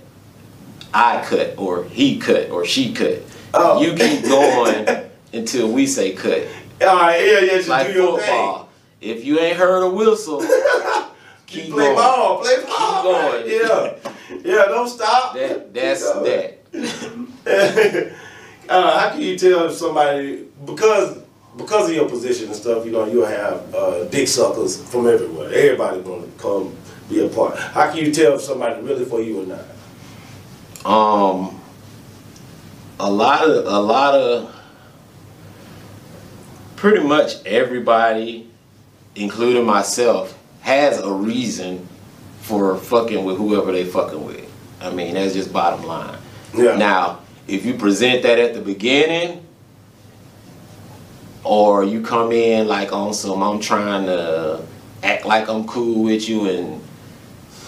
I 0.92 1.22
cut 1.24 1.54
or 1.56 1.84
he 1.84 2.18
cut 2.18 2.50
or 2.50 2.64
she 2.66 2.92
cut. 2.92 3.22
Oh. 3.54 3.80
You 3.80 3.94
keep 3.94 4.24
going 4.24 5.08
until 5.32 5.70
we 5.70 5.86
say 5.86 6.12
cut 6.12 6.42
All 6.82 6.96
right. 6.96 7.24
Yeah. 7.24 7.40
Yeah. 7.40 7.46
Just 7.56 7.68
like 7.68 7.86
do 7.88 7.92
your 7.92 8.18
football. 8.18 8.68
If 9.00 9.24
you 9.24 9.38
ain't 9.38 9.56
heard 9.56 9.82
a 9.82 9.90
whistle, 9.90 10.40
keep 11.46 11.70
play 11.70 11.84
going. 11.84 11.96
ball. 11.96 12.42
Play 12.42 12.62
ball. 12.64 13.02
Keep 13.02 13.12
going. 13.12 13.48
Yeah. 13.48 13.96
Yeah. 14.44 14.64
Don't 14.66 14.88
stop. 14.88 15.34
That 15.34 15.72
that's 15.72 16.02
that. 16.02 16.58
uh, 18.68 18.98
how 19.00 19.10
can 19.10 19.20
you 19.20 19.38
tell 19.38 19.66
if 19.66 19.72
somebody 19.72 20.46
because 20.64 21.18
because 21.56 21.88
of 21.88 21.94
your 21.96 22.08
position 22.08 22.46
and 22.46 22.56
stuff? 22.56 22.84
You 22.84 22.92
know, 22.92 23.06
you'll 23.06 23.26
have 23.26 23.74
uh, 23.74 24.04
dick 24.04 24.28
suckers 24.28 24.82
from 24.82 25.06
everywhere. 25.08 25.52
Everybody 25.52 26.02
gonna 26.02 26.26
come 26.38 26.76
be 27.10 27.24
a 27.24 27.28
part? 27.28 27.58
How 27.58 27.90
can 27.90 28.04
you 28.04 28.12
tell 28.12 28.34
if 28.34 28.40
somebody 28.40 28.80
really 28.82 29.04
for 29.04 29.20
you 29.20 29.42
or 29.42 29.46
not? 29.46 29.66
Um, 30.86 31.60
a 32.98 33.10
lot 33.10 33.48
of 33.48 33.66
a 33.66 33.80
lot 33.80 34.14
of 34.14 34.54
pretty 36.76 37.04
much 37.06 37.44
everybody, 37.44 38.49
including 39.24 39.66
myself, 39.66 40.36
has 40.62 40.98
a 40.98 41.12
reason 41.12 41.86
for 42.40 42.76
fucking 42.76 43.22
with 43.24 43.36
whoever 43.36 43.70
they 43.70 43.84
fucking 43.84 44.24
with. 44.24 44.50
I 44.80 44.90
mean, 44.90 45.14
that's 45.14 45.34
just 45.34 45.52
bottom 45.52 45.84
line. 45.86 46.18
Yeah. 46.54 46.76
Now, 46.76 47.20
if 47.46 47.66
you 47.66 47.74
present 47.74 48.22
that 48.22 48.38
at 48.38 48.54
the 48.54 48.60
beginning, 48.62 49.44
or 51.44 51.84
you 51.84 52.00
come 52.02 52.32
in 52.32 52.66
like 52.66 52.92
on 52.92 53.12
some, 53.12 53.42
I'm 53.42 53.60
trying 53.60 54.06
to 54.06 54.62
act 55.02 55.26
like 55.26 55.48
I'm 55.48 55.66
cool 55.66 56.02
with 56.04 56.28
you 56.28 56.48
and 56.48 56.82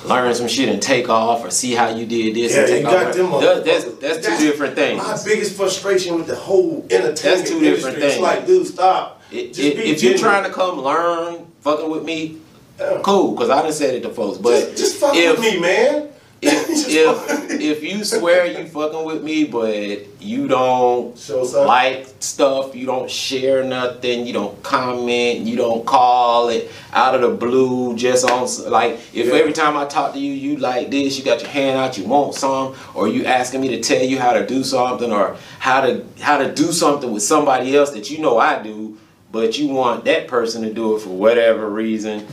learn 0.07 0.35
some 0.35 0.49
shit 0.49 0.69
and 0.69 0.83
take 0.83 1.09
off, 1.09 1.45
or 1.45 1.51
see 1.51 1.73
how 1.75 1.89
you 1.95 2.07
did 2.07 2.35
this 2.35 2.53
Yeah, 2.55 2.61
and 2.63 2.69
you 2.71 2.75
take 2.77 2.85
got 2.85 3.07
off. 3.07 3.15
them 3.15 3.31
That- 3.31 3.65
that's, 3.65 3.85
motherfuckers. 3.85 4.01
that's 4.01 4.17
two 4.17 4.31
That's 4.31 4.43
different 4.43 4.75
things. 4.75 5.03
My 5.03 5.19
biggest 5.25 5.55
frustration 5.57 6.17
with 6.17 6.27
the 6.27 6.35
whole 6.35 6.85
entertainment 6.91 7.23
That's 7.23 7.49
two 7.49 7.61
different 7.61 7.97
industry. 7.99 8.03
It's 8.09 8.19
like, 8.21 8.47
dude, 8.47 8.67
stop. 8.67 9.22
If, 9.33 10.03
you're 10.03 10.19
trying 10.19 10.45
to 10.45 10.51
come 10.51 10.81
learn 10.81 11.47
fucking 11.63 11.91
with 11.91 12.05
me, 12.05 12.39
Yeah. 12.79 13.01
cool, 13.03 13.33
because 13.35 13.51
I 13.51 13.63
done 13.63 13.73
said 13.73 13.95
it 13.95 14.03
to 14.03 14.11
folks. 14.11 14.39
But 14.39 14.71
just, 14.71 14.77
just 14.79 14.97
fuck 14.99 15.15
if, 15.15 15.39
with 15.39 15.55
me, 15.55 15.61
man. 15.61 16.09
if 16.43 16.69
if 16.71 17.17
fuck 17.29 17.49
with 17.49 17.59
me. 17.59 17.69
if 17.69 17.83
you 17.83 18.05
swear 18.05 18.47
you 18.47 18.67
fucking 18.67 19.05
with 19.05 19.23
me, 19.23 19.45
but 19.45 20.01
you 20.21 20.49
don't 20.49 21.17
Show 21.17 21.43
like 21.43 22.09
stuff, 22.21 22.75
you 22.75 22.85
don't 22.87 23.11
share 23.11 23.63
nothing, 23.65 24.27
you 24.27 24.33
don't 24.33 24.61
comment, 24.63 25.41
you 25.47 25.57
don't 25.57 25.85
call 25.87 26.49
it 26.49 26.71
out 26.93 27.15
of 27.15 27.21
the 27.23 27.29
blue, 27.31 27.97
just 27.97 28.29
on 28.29 28.49
like 28.71 28.95
if 29.15 29.27
Yeah. 29.29 29.35
every 29.35 29.53
time 29.53 29.77
I 29.77 29.85
talk 29.87 30.13
to 30.15 30.19
you, 30.19 30.33
you 30.33 30.57
like 30.57 30.91
this, 30.91 31.17
you 31.19 31.25
got 31.25 31.41
your 31.41 31.51
hand 31.51 31.79
out, 31.79 31.97
you 31.97 32.05
want 32.05 32.35
some, 32.35 32.75
or 32.95 33.07
you 33.09 33.25
asking 33.25 33.61
me 33.61 33.69
to 33.69 33.81
tell 33.81 34.03
you 34.03 34.19
how 34.19 34.33
to 34.33 34.45
do 34.47 34.65
something, 34.65 35.13
or 35.13 35.37
how 35.61 35.81
to 35.83 36.05
how 36.21 36.39
to 36.39 36.53
do 36.53 36.73
something 36.73 37.13
with 37.13 37.23
somebody 37.23 37.77
else 37.77 37.91
that 37.91 38.11
you 38.11 38.19
know 38.19 38.39
I 38.39 38.61
do. 38.63 38.99
But 39.33 39.59
you 39.59 39.69
want 39.69 40.05
that 40.05 40.29
person 40.29 40.61
to 40.63 40.73
do 40.73 40.95
it 40.95 41.01
for 41.01 41.09
whatever 41.09 41.69
reason, 41.71 42.21
um, 42.21 42.27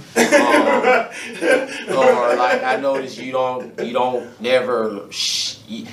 or 1.96 2.36
like 2.36 2.62
I 2.62 2.78
noticed 2.82 3.18
you 3.18 3.32
don't 3.32 3.80
you 3.80 3.94
don't 3.94 4.42
never 4.42 5.08
you, 5.68 5.88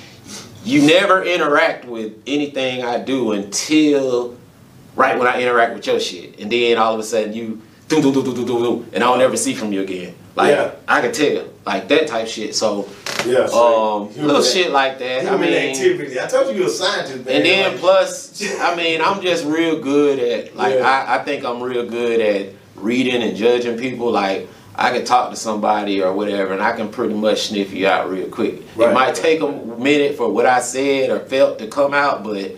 you 0.65 0.85
never 0.85 1.23
interact 1.23 1.85
with 1.85 2.11
anything 2.27 2.83
I 2.83 2.99
do 2.99 3.31
until 3.31 4.35
right 4.97 5.17
when 5.17 5.27
I 5.27 5.41
interact 5.41 5.75
with 5.75 5.87
your 5.87 5.99
shit, 6.01 6.41
and 6.41 6.51
then 6.51 6.77
all 6.77 6.93
of 6.93 6.99
a 6.99 7.03
sudden 7.03 7.31
you 7.31 7.61
do 7.87 8.01
do 8.01 8.11
do 8.11 8.21
do 8.21 8.35
do 8.35 8.45
do 8.45 8.59
do, 8.59 8.85
and 8.91 9.01
I'll 9.01 9.17
never 9.17 9.37
see 9.37 9.53
from 9.53 9.71
you 9.71 9.81
again. 9.81 10.13
Like 10.37 10.51
Yeah. 10.55 10.71
I 10.87 11.01
can 11.01 11.11
tell, 11.11 11.45
like 11.65 11.87
that 11.89 12.07
type 12.07 12.27
shit. 12.27 12.55
So 12.55 12.87
Yeah, 13.25 13.47
so 13.47 14.03
um, 14.03 14.15
little 14.15 14.37
act- 14.37 14.45
shit 14.53 14.71
like 14.71 14.99
that. 14.99 15.25
I 15.27 15.35
mean, 15.35 15.53
activity. 15.53 16.19
I 16.19 16.27
told 16.27 16.47
you 16.49 16.59
you're 16.61 16.67
a 16.67 16.69
scientist, 16.69 17.25
man. 17.25 17.35
and 17.35 17.45
then 17.45 17.71
Like, 17.71 17.79
plus, 17.81 18.41
I 18.61 18.75
mean, 18.75 19.01
I'm 19.01 19.21
just 19.21 19.43
real 19.45 19.81
good 19.81 20.19
at 20.19 20.55
like 20.55 20.75
Yeah. 20.75 20.87
I, 21.07 21.15
I 21.19 21.23
think 21.23 21.43
I'm 21.43 21.61
real 21.61 21.85
good 21.89 22.19
at 22.21 22.53
reading 22.75 23.21
and 23.23 23.35
judging 23.35 23.77
people. 23.77 24.11
Like 24.11 24.47
I 24.75 24.91
can 24.91 25.03
talk 25.05 25.31
to 25.31 25.35
somebody 25.35 26.03
or 26.03 26.13
whatever, 26.13 26.53
and 26.53 26.61
I 26.61 26.73
can 26.75 26.89
pretty 26.89 27.15
much 27.15 27.47
sniff 27.47 27.73
you 27.73 27.87
out 27.87 28.11
real 28.11 28.27
quick. 28.29 28.61
Right. 28.75 28.91
It 28.91 28.93
might 28.93 29.15
take 29.15 29.41
a 29.41 29.51
minute 29.51 30.15
for 30.15 30.29
what 30.31 30.45
I 30.45 30.59
said 30.59 31.09
or 31.09 31.19
felt 31.21 31.57
to 31.59 31.67
come 31.67 31.95
out, 31.95 32.23
but 32.23 32.51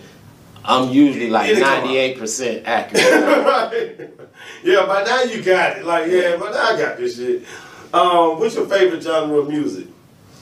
I'm 0.62 0.90
usually 0.90 1.30
like 1.30 1.48
It'll 1.48 1.64
come 1.64 1.72
out. 1.78 1.84
98 1.86 2.18
percent 2.18 2.66
accurate. 2.66 3.24
right. 3.46 4.10
Yeah, 4.62 4.84
by 4.86 5.02
now 5.04 5.22
you 5.22 5.42
got 5.42 5.78
it. 5.78 5.84
Like, 5.86 6.10
yeah, 6.10 6.36
but 6.38 6.52
now 6.52 6.74
I 6.74 6.78
got 6.78 6.96
this 6.98 7.16
shit. 7.16 7.42
Um, 7.92 8.38
what's 8.38 8.54
your 8.54 8.66
favorite 8.66 9.02
genre 9.02 9.38
of 9.38 9.48
music? 9.48 9.86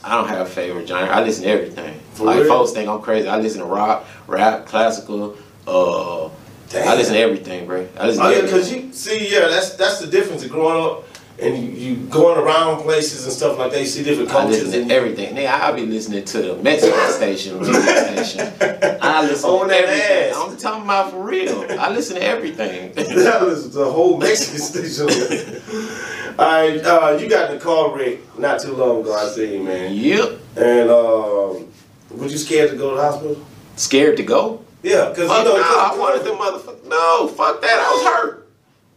I 0.03 0.15
don't 0.15 0.27
have 0.29 0.41
a 0.47 0.49
favorite 0.49 0.87
genre. 0.87 1.09
I 1.13 1.23
listen 1.23 1.43
to 1.43 1.49
everything. 1.49 1.99
For 2.13 2.25
like 2.25 2.39
real? 2.39 2.47
folks 2.47 2.71
think 2.71 2.87
I'm 2.89 3.01
crazy. 3.01 3.27
I 3.27 3.37
listen 3.39 3.59
to 3.61 3.65
rock, 3.65 4.05
rap, 4.27 4.65
classical. 4.65 5.35
Uh, 5.67 6.25
I 6.73 6.95
listen 6.95 7.15
to 7.15 7.19
everything, 7.19 7.65
bro. 7.65 7.87
I 7.99 8.07
listen 8.07 8.23
Oh 8.23 8.29
to 8.29 8.31
yeah, 8.31 8.37
everything. 8.43 8.59
cause 8.59 8.71
you 8.71 8.93
see, 8.93 9.33
yeah, 9.33 9.47
that's 9.47 9.75
that's 9.75 9.99
the 9.99 10.07
difference 10.07 10.43
of 10.43 10.51
growing 10.51 10.83
up 10.85 11.05
and 11.39 11.57
you, 11.57 11.69
you 11.71 11.95
going 12.07 12.37
around 12.37 12.81
places 12.83 13.23
and 13.23 13.33
stuff 13.33 13.57
like 13.57 13.71
that. 13.71 13.79
You 13.79 13.87
see 13.87 14.03
different 14.03 14.29
cultures. 14.29 14.57
I 14.59 14.63
listen 14.63 14.81
and 14.81 14.89
to 14.89 14.95
everything. 14.95 15.35
Nigga, 15.35 15.47
I'll 15.47 15.73
be 15.73 15.85
listening 15.85 16.25
to 16.25 16.41
the 16.41 16.55
Mexican 16.57 16.99
station, 17.11 17.63
station. 17.63 18.53
I 19.01 19.23
listen 19.25 19.49
On 19.49 19.61
to 19.63 19.67
that 19.69 19.83
everything. 19.85 20.31
ass. 20.31 20.35
I'm 20.37 20.57
talking 20.57 20.83
about 20.83 21.11
for 21.11 21.23
real. 21.23 21.65
I 21.79 21.89
listen 21.91 22.15
to 22.17 22.23
everything. 22.23 22.91
that 22.95 23.41
was 23.41 23.71
the 23.73 23.89
whole 23.89 24.17
Mexican 24.17 24.59
station. 24.59 25.07
All 26.37 26.45
right, 26.45 26.83
uh, 26.83 27.17
you 27.19 27.29
got 27.29 27.49
in 27.51 27.57
the 27.57 27.63
car 27.63 27.95
wreck 27.95 28.19
not 28.37 28.61
too 28.61 28.73
long 28.73 29.01
ago. 29.01 29.13
I 29.13 29.27
seen 29.29 29.65
man, 29.65 29.93
yep. 29.93 30.39
and 30.55 30.89
um, 30.89 31.67
was 32.11 32.31
you 32.31 32.37
scared 32.37 32.71
to 32.71 32.77
go 32.77 32.91
to 32.91 32.95
the 32.97 33.01
hospital? 33.01 33.45
Scared 33.75 34.17
to 34.17 34.23
go? 34.23 34.63
Yeah, 34.83 35.13
cause 35.15 35.27
Fuck 35.27 35.45
you 35.45 35.53
know. 35.53 35.57
no, 35.57 35.61
I 35.61 35.95
wanted 35.97 36.25
the 36.25 36.31
motherfucker. 36.31 36.87
No, 36.87 37.27
fuck 37.27 37.61
that. 37.61 37.79
I 37.79 37.91
was 37.91 38.03
hurt. 38.05 38.49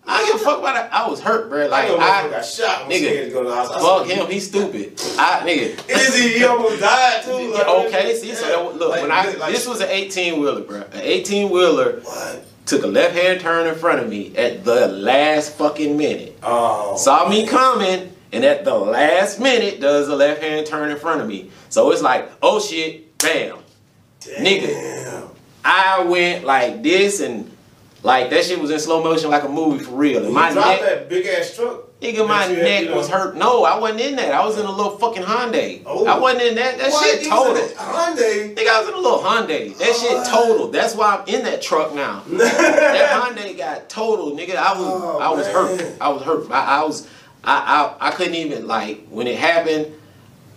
I 0.04 0.26
give 0.26 0.34
a 0.34 0.38
fuck 0.38 0.58
about 0.58 0.74
that. 0.74 0.92
I 0.92 1.08
was 1.08 1.20
hurt, 1.20 1.48
bro. 1.48 1.68
Like 1.68 1.88
motherfucker 1.88 1.98
I, 2.00 2.30
got 2.30 2.44
shot. 2.44 2.90
nigga, 2.90 3.24
to 3.26 3.30
go 3.30 3.42
to 3.44 3.48
the 3.48 3.54
hospital. 3.54 3.98
fuck 3.98 4.06
him. 4.08 4.26
He's 4.28 4.48
stupid. 4.48 5.00
I 5.18 5.40
nigga. 5.44 5.90
Is 5.90 6.16
he? 6.16 6.38
He 6.38 6.44
almost 6.44 6.80
died 6.80 7.24
too. 7.24 7.52
Like, 7.52 7.66
okay, 7.66 8.16
see, 8.16 8.34
so 8.34 8.46
that, 8.46 8.78
look, 8.78 8.90
like, 8.90 9.02
when 9.02 9.12
I 9.12 9.30
like- 9.32 9.52
this 9.52 9.66
was 9.66 9.80
an 9.80 9.88
18 9.90 10.40
wheeler, 10.40 10.62
bro. 10.62 10.78
An 10.80 11.00
18 11.00 11.50
wheeler 11.50 12.00
what? 12.00 12.44
Took 12.66 12.82
a 12.84 12.86
left 12.86 13.14
hand 13.14 13.40
turn 13.40 13.66
in 13.66 13.74
front 13.74 14.00
of 14.00 14.08
me 14.08 14.34
at 14.36 14.64
the 14.64 14.88
last 14.88 15.54
fucking 15.54 15.96
minute. 15.96 16.38
Oh, 16.42 16.96
saw 16.96 17.28
me 17.28 17.46
coming, 17.46 18.12
and 18.32 18.44
at 18.44 18.64
the 18.64 18.74
last 18.74 19.40
minute 19.40 19.80
does 19.80 20.08
a 20.08 20.16
left 20.16 20.42
hand 20.42 20.66
turn 20.66 20.90
in 20.90 20.98
front 20.98 21.20
of 21.20 21.28
me. 21.28 21.50
So 21.68 21.90
it's 21.90 22.02
like, 22.02 22.30
oh 22.42 22.60
shit, 22.60 23.18
bam. 23.18 23.58
nigga. 24.20 25.28
I 25.64 26.02
went 26.04 26.44
like 26.44 26.82
this 26.82 27.20
and 27.20 27.51
like 28.02 28.30
that 28.30 28.44
shit 28.44 28.58
was 28.60 28.70
in 28.70 28.78
slow 28.80 29.02
motion 29.02 29.30
like 29.30 29.44
a 29.44 29.48
movie 29.48 29.84
for 29.84 29.92
real. 29.92 30.18
And 30.18 30.28
You 30.28 30.32
my 30.34 30.52
dropped 30.52 30.68
neck, 30.68 30.80
that 30.82 31.08
big 31.08 31.24
ass 31.26 31.54
truck. 31.54 31.98
nigga, 32.00 32.26
my 32.26 32.42
had, 32.42 32.58
neck 32.58 32.82
you 32.84 32.88
know. 32.90 32.96
was 32.96 33.08
hurt. 33.08 33.36
No, 33.36 33.62
I 33.64 33.78
wasn't 33.78 34.00
in 34.00 34.16
that. 34.16 34.32
I 34.32 34.44
was 34.44 34.58
in 34.58 34.64
a 34.66 34.70
little 34.70 34.98
fucking 34.98 35.22
Hyundai. 35.22 35.82
Oh. 35.86 36.04
I 36.06 36.18
wasn't 36.18 36.42
in 36.42 36.54
that. 36.56 36.78
That 36.78 36.90
What? 36.90 37.04
shit 37.04 37.22
You 37.24 37.30
was 37.30 37.46
total. 37.46 37.84
Hyundai. 37.86 38.54
Nigga, 38.56 38.68
I 38.68 38.80
was 38.80 38.88
in 38.88 38.94
a 38.94 38.98
little 38.98 39.18
Hyundai. 39.20 39.78
That 39.78 39.94
shit 39.96 40.10
oh. 40.12 40.24
total. 40.48 40.68
That's 40.72 40.94
why 40.96 41.16
I'm 41.16 41.28
in 41.28 41.44
that 41.44 41.62
truck 41.62 41.94
now. 41.94 42.22
that 42.30 43.22
Hyundai 43.36 43.56
got 43.56 43.88
total, 43.88 44.32
nigga. 44.36 44.56
I 44.56 44.72
was 44.78 44.86
Oh, 44.88 45.18
I 45.18 45.28
was 45.30 45.46
man. 45.46 45.54
hurt. 45.54 45.96
I 46.00 46.08
was 46.08 46.22
hurt. 46.22 46.50
I, 46.50 46.80
I 46.80 46.84
was 46.84 47.08
I, 47.44 47.94
I 48.00 48.08
I 48.08 48.10
couldn't 48.12 48.34
even 48.34 48.66
like 48.66 49.06
when 49.08 49.26
it 49.26 49.38
happened. 49.38 49.92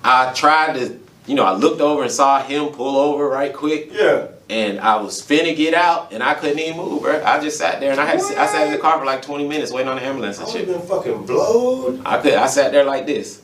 I 0.03 0.33
tried 0.33 0.75
to, 0.75 0.99
you 1.25 1.33
know, 1.35 1.43
I 1.43 1.53
looked 1.53 1.81
over 1.81 2.03
and 2.03 2.11
saw 2.11 2.41
him 2.43 2.67
pull 2.67 2.95
over 2.97 3.27
right 3.27 3.51
quick, 3.53 3.89
Yeah. 3.91 4.27
And 4.49 4.79
I 4.79 4.97
was 5.01 5.21
finna 5.21 5.55
get 5.55 5.73
out, 5.73 6.13
and 6.13 6.21
I 6.21 6.33
couldn't 6.35 6.59
even 6.59 6.77
move, 6.77 7.01
bro. 7.01 7.23
I 7.23 7.39
just 7.41 7.57
sat 7.57 7.79
there 7.79 7.91
and 7.91 7.99
I 7.99 8.05
had 8.05 8.19
to 8.19 8.25
sit, 8.25 8.37
I 8.37 8.45
sat 8.45 8.67
in 8.67 8.73
the 8.73 8.79
car 8.79 8.99
for 8.99 9.05
like 9.05 9.21
20 9.21 9.47
minutes 9.47 9.71
waiting 9.71 9.87
on 9.89 9.95
the 9.97 10.03
ambulance 10.03 10.37
I 10.39 10.43
and 10.43 10.51
have 10.51 10.59
shit. 10.59 10.67
been 10.67 10.81
fucking 10.87 11.25
blowed. 11.25 12.01
I 12.05 12.21
could 12.21 12.33
I 12.35 12.47
sat 12.47 12.71
there 12.71 12.83
like 12.85 13.05
this. 13.07 13.41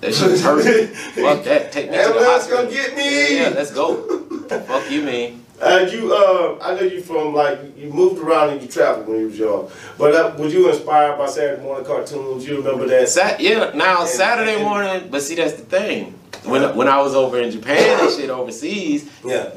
That 0.00 0.14
shit 0.14 0.30
was 0.30 0.42
hurt. 0.42 0.62
Fuck 0.90 1.44
that. 1.44 1.72
Take 1.72 1.90
me 1.90 1.96
to 1.96 2.02
the 2.02 2.08
Ambulance 2.08 2.26
hospital. 2.28 2.64
gonna 2.64 2.70
get 2.74 2.96
me. 2.96 3.36
Yeah, 3.38 3.48
let's 3.50 3.70
go. 3.72 4.20
Fuck 4.48 4.90
you, 4.90 5.02
man. 5.02 5.42
Uh, 5.58 5.88
you, 5.90 6.12
uh, 6.14 6.58
I 6.60 6.74
know 6.74 6.82
you 6.82 7.00
from 7.00 7.32
like 7.32 7.58
you 7.78 7.88
moved 7.90 8.20
around 8.20 8.50
and 8.50 8.60
you 8.60 8.68
traveled 8.68 9.08
when 9.08 9.20
you 9.20 9.26
was 9.28 9.38
young. 9.38 9.70
But 9.96 10.14
uh, 10.14 10.34
was 10.36 10.52
you 10.52 10.68
inspired 10.68 11.16
by 11.16 11.26
Saturday 11.28 11.62
morning 11.62 11.86
cartoons? 11.86 12.46
You 12.46 12.56
remember 12.58 12.86
that? 12.88 13.08
Sat, 13.08 13.40
yeah, 13.40 13.70
now 13.74 14.00
And- 14.02 14.08
Saturday 14.10 14.56
and- 14.56 14.64
morning, 14.64 15.08
but 15.10 15.22
see 15.22 15.36
that's 15.36 15.54
the 15.54 15.62
thing. 15.62 16.12
When 16.44 16.76
when 16.76 16.88
I 16.88 17.00
was 17.00 17.14
over 17.14 17.40
in 17.40 17.50
Japan 17.50 18.00
and 18.04 18.12
shit 18.14 18.28
overseas, 18.28 19.08
Yeah. 19.24 19.50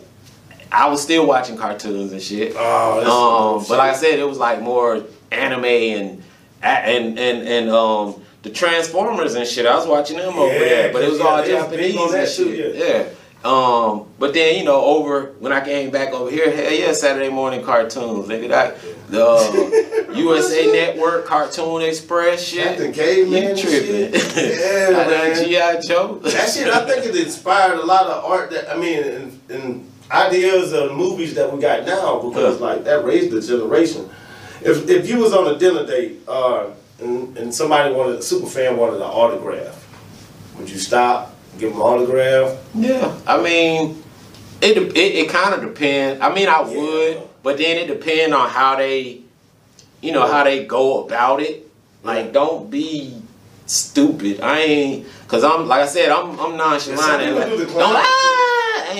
I 0.71 0.87
was 0.89 1.01
still 1.01 1.25
watching 1.27 1.57
cartoons 1.57 2.11
and 2.11 2.21
shit. 2.21 2.53
Oh, 2.55 3.55
Um, 3.55 3.61
some 3.63 3.69
but 3.69 3.79
like 3.79 3.95
I 3.95 3.97
said, 3.97 4.19
it 4.19 4.27
was 4.27 4.37
like 4.37 4.61
more 4.61 5.03
anime 5.31 5.65
and 5.65 6.23
and 6.61 7.17
and 7.19 7.47
and 7.47 7.69
um 7.69 8.21
the 8.43 8.49
Transformers 8.49 9.35
and 9.35 9.45
shit. 9.47 9.65
I 9.65 9.75
was 9.75 9.87
watching 9.87 10.17
them 10.17 10.35
over 10.37 10.53
Yeah, 10.53 10.59
there, 10.59 10.93
but 10.93 11.01
it 11.03 11.09
was 11.09 11.19
yeah, 11.19 11.25
all 11.25 11.43
they 11.43 11.57
are 11.57 11.69
big 11.69 11.93
Japanese 11.95 12.11
that 12.11 12.19
and 12.19 12.29
shit. 12.55 12.75
Yeah. 12.75 13.09
Um, 13.41 14.05
but 14.19 14.33
then 14.33 14.57
you 14.57 14.65
know, 14.65 14.83
over 14.83 15.27
when 15.39 15.53
I 15.53 15.63
came 15.63 15.91
back 15.91 16.13
over 16.13 16.29
here, 16.29 16.51
hell 16.53 16.71
yeah, 16.73 16.91
Saturday 16.91 17.29
morning 17.29 17.63
cartoons, 17.63 18.27
nigga. 18.27 18.49
That 18.49 18.77
the 19.09 19.25
uh, 20.09 20.13
USA 20.13 20.67
Network, 20.71 21.25
Cartoon 21.25 21.81
Express 21.81 22.43
shit. 22.43 22.63
Captain 22.65 22.91
Caveman 22.91 23.55
You 23.55 23.63
tripping? 23.63 24.13
shit. 24.19 24.59
Yeah, 24.59 24.89
man. 25.07 25.35
GI 25.81 25.87
Joe. 25.87 26.19
That 26.21 26.49
shit, 26.49 26.67
I 26.67 26.85
think 26.85 27.05
it 27.05 27.15
inspired 27.15 27.77
a 27.79 27.85
lot 27.85 28.07
of 28.07 28.25
art. 28.25 28.51
That 28.51 28.69
I 28.69 28.77
mean, 28.77 29.03
and, 29.03 29.39
and 29.49 29.88
ideas 30.11 30.73
of 30.73 30.95
movies 30.95 31.35
that 31.35 31.51
we 31.53 31.59
got 31.61 31.85
now 31.85 32.19
because 32.27 32.59
like 32.59 32.83
that 32.85 33.05
raised 33.05 33.31
the 33.31 33.41
generation. 33.41 34.09
If 34.61 34.89
if 34.89 35.07
you 35.09 35.19
was 35.19 35.33
on 35.33 35.47
a 35.55 35.57
dinner 35.57 35.85
date 35.85 36.19
uh, 36.27 36.67
and 36.99 37.37
and 37.37 37.53
somebody 37.53 37.93
wanted 37.93 38.19
a 38.19 38.21
super 38.21 38.47
fan 38.47 38.77
wanted 38.77 38.97
an 38.97 39.03
autograph, 39.03 39.87
would 40.57 40.69
you 40.69 40.77
stop, 40.77 41.33
give 41.57 41.71
them 41.71 41.79
an 41.81 41.85
autograph? 41.87 42.57
Yeah, 42.75 43.15
I 43.27 43.41
mean, 43.41 44.03
it 44.61 44.77
it, 44.77 44.97
it 44.97 45.29
kind 45.29 45.53
of 45.53 45.61
depends. 45.61 46.21
I 46.21 46.33
mean, 46.33 46.47
I 46.49 46.61
Yeah. 46.61 46.77
would, 46.81 47.21
but 47.43 47.57
then 47.57 47.77
it 47.77 47.87
depends 47.87 48.35
on 48.35 48.49
how 48.49 48.75
they, 48.75 49.21
you 50.01 50.11
know, 50.11 50.27
how 50.27 50.43
they 50.43 50.65
go 50.65 51.05
about 51.05 51.41
it. 51.41 51.65
Like, 52.03 52.33
don't 52.33 52.69
be 52.69 53.13
stupid. 53.65 54.41
I 54.41 54.59
ain't 54.59 55.07
cause 55.27 55.43
I'm 55.43 55.67
like 55.67 55.81
I 55.81 55.87
said, 55.87 56.09
I'm 56.09 56.37
I'm 56.39 56.57
nonchalant. 56.57 57.35
like, 57.35 57.47
don't 57.49 57.77
ah, 57.79 58.38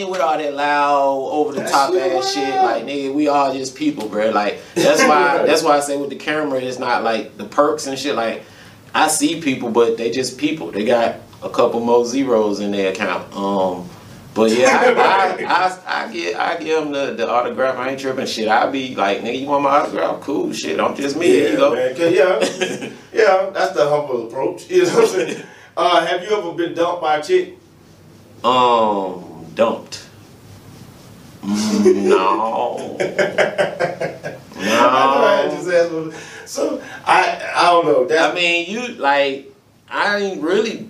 ain't 0.01 0.09
with 0.09 0.21
all 0.21 0.38
that 0.38 0.53
loud, 0.53 1.29
over 1.31 1.53
the 1.53 1.63
top 1.67 1.93
ass 1.93 2.33
shit. 2.33 2.55
Like 2.55 2.85
nigga, 2.85 3.13
we 3.13 3.27
all 3.27 3.53
just 3.53 3.75
people, 3.75 4.07
bro. 4.07 4.29
Like 4.31 4.59
that's 4.75 5.01
why 5.01 5.43
that's 5.45 5.63
why 5.63 5.77
I 5.77 5.79
say 5.79 5.97
with 5.97 6.09
the 6.09 6.15
camera, 6.15 6.59
it's 6.59 6.79
not 6.79 7.03
like 7.03 7.38
the 7.38 7.45
perks 7.45 7.88
and 7.88 7.97
shit. 7.97 8.15
Like 8.15 8.43
I 8.93 9.07
see 9.07 9.41
people, 9.41 9.69
but 9.69 9.97
they 9.97 10.12
just 10.12 10.38
people. 10.38 10.71
They 10.71 10.85
got 10.85 11.17
a 11.43 11.49
couple 11.49 11.79
more 11.79 12.05
zeros 12.05 12.59
in 12.59 12.71
their 12.71 12.91
account. 12.91 13.33
Um. 13.35 13.89
But 14.35 14.51
yeah, 14.51 14.93
I, 14.95 15.43
I, 15.43 16.03
I, 16.03 16.05
I 16.05 16.13
get 16.13 16.35
I 16.39 16.57
give 16.57 16.83
them 16.83 16.91
the, 16.93 17.13
the 17.15 17.29
autograph. 17.29 17.77
I 17.77 17.89
ain't 17.89 17.99
tripping 17.99 18.27
shit. 18.27 18.47
I 18.47 18.69
be 18.69 18.95
like, 18.95 19.19
nigga, 19.21 19.39
you 19.39 19.47
want 19.47 19.63
my 19.63 19.69
autograph? 19.71 20.21
Cool, 20.21 20.53
shit. 20.53 20.79
I'm 20.79 20.95
just 20.95 21.17
me. 21.17 21.41
Yeah, 21.41 21.49
you 21.49 21.57
go. 21.57 21.73
man. 21.73 21.95
Yeah, 21.97 22.89
yeah, 23.12 23.49
that's 23.49 23.73
the 23.73 23.89
humble 23.89 24.27
approach. 24.27 24.69
You 24.69 24.85
know 24.85 24.93
what 24.93 25.03
I'm 25.03 25.09
saying? 25.09 25.43
Uh, 25.75 26.05
have 26.05 26.23
you 26.23 26.29
ever 26.38 26.53
been 26.53 26.73
dumped 26.73 27.01
by 27.01 27.17
a 27.17 27.23
chick? 27.23 27.57
Um, 28.43 29.28
dumped. 29.60 30.06
No. 31.43 32.98
I 34.62 34.62
know 34.62 35.24
I 35.26 35.48
just 35.52 35.67
no. 35.67 36.12
So 36.45 36.82
I 37.06 37.52
I 37.56 37.63
don't 37.72 37.86
know. 38.10 38.17
I 38.17 38.34
mean, 38.34 38.69
you 38.69 38.88
like, 38.95 39.54
I 39.89 40.17
ain't 40.17 40.41
really. 40.41 40.89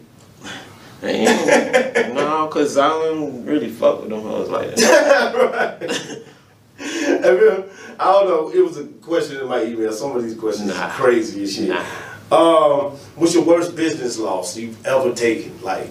ain't- 1.04 2.14
no, 2.16 2.48
cause 2.48 2.78
I 2.78 2.90
don't 2.90 3.46
really 3.46 3.70
fuck 3.70 4.02
with 4.02 4.10
them 4.10 4.22
hoes 4.22 4.50
like 4.50 4.76
that. 4.76 5.80
right. 5.80 5.92
I, 7.26 7.32
mean, 7.32 7.64
I 8.00 8.12
don't 8.12 8.28
know. 8.28 8.52
It 8.54 8.62
was 8.66 8.78
a 8.78 8.86
question 8.86 9.38
in 9.42 9.48
my 9.48 9.64
email. 9.64 9.92
Some 9.94 10.16
of 10.16 10.24
these 10.24 10.36
questions 10.36 10.70
Nah. 10.70 10.86
are 10.86 10.92
crazy 10.92 11.44
as 11.44 11.54
shit. 11.56 11.70
Nah. 11.70 11.84
Um, 12.32 12.92
what's 13.16 13.34
your 13.34 13.44
worst 13.44 13.76
business 13.76 14.18
loss 14.18 14.56
you've 14.58 14.84
ever 14.86 15.14
taken? 15.14 15.62
Like, 15.62 15.90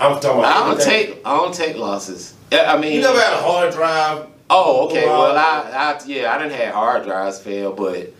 I'm 0.00 0.20
talking 0.20 0.38
about. 0.38 0.44
I 0.44 0.68
don't 0.68 0.80
take 0.80 1.20
I 1.24 1.36
don't 1.36 1.54
take 1.54 1.76
losses. 1.76 2.34
I 2.52 2.78
mean, 2.78 2.94
You 2.94 3.00
never 3.02 3.20
had 3.20 3.34
a 3.34 3.42
hard 3.42 3.72
drive. 3.72 4.26
Oh, 4.50 4.88
okay. 4.88 5.04
Well, 5.04 5.36
I, 5.36 5.70
I, 5.70 6.00
yeah, 6.06 6.34
I 6.34 6.38
didn't 6.38 6.58
have 6.58 6.72
hard 6.72 7.04
drives 7.04 7.38
fail, 7.38 7.72
but 7.72 8.14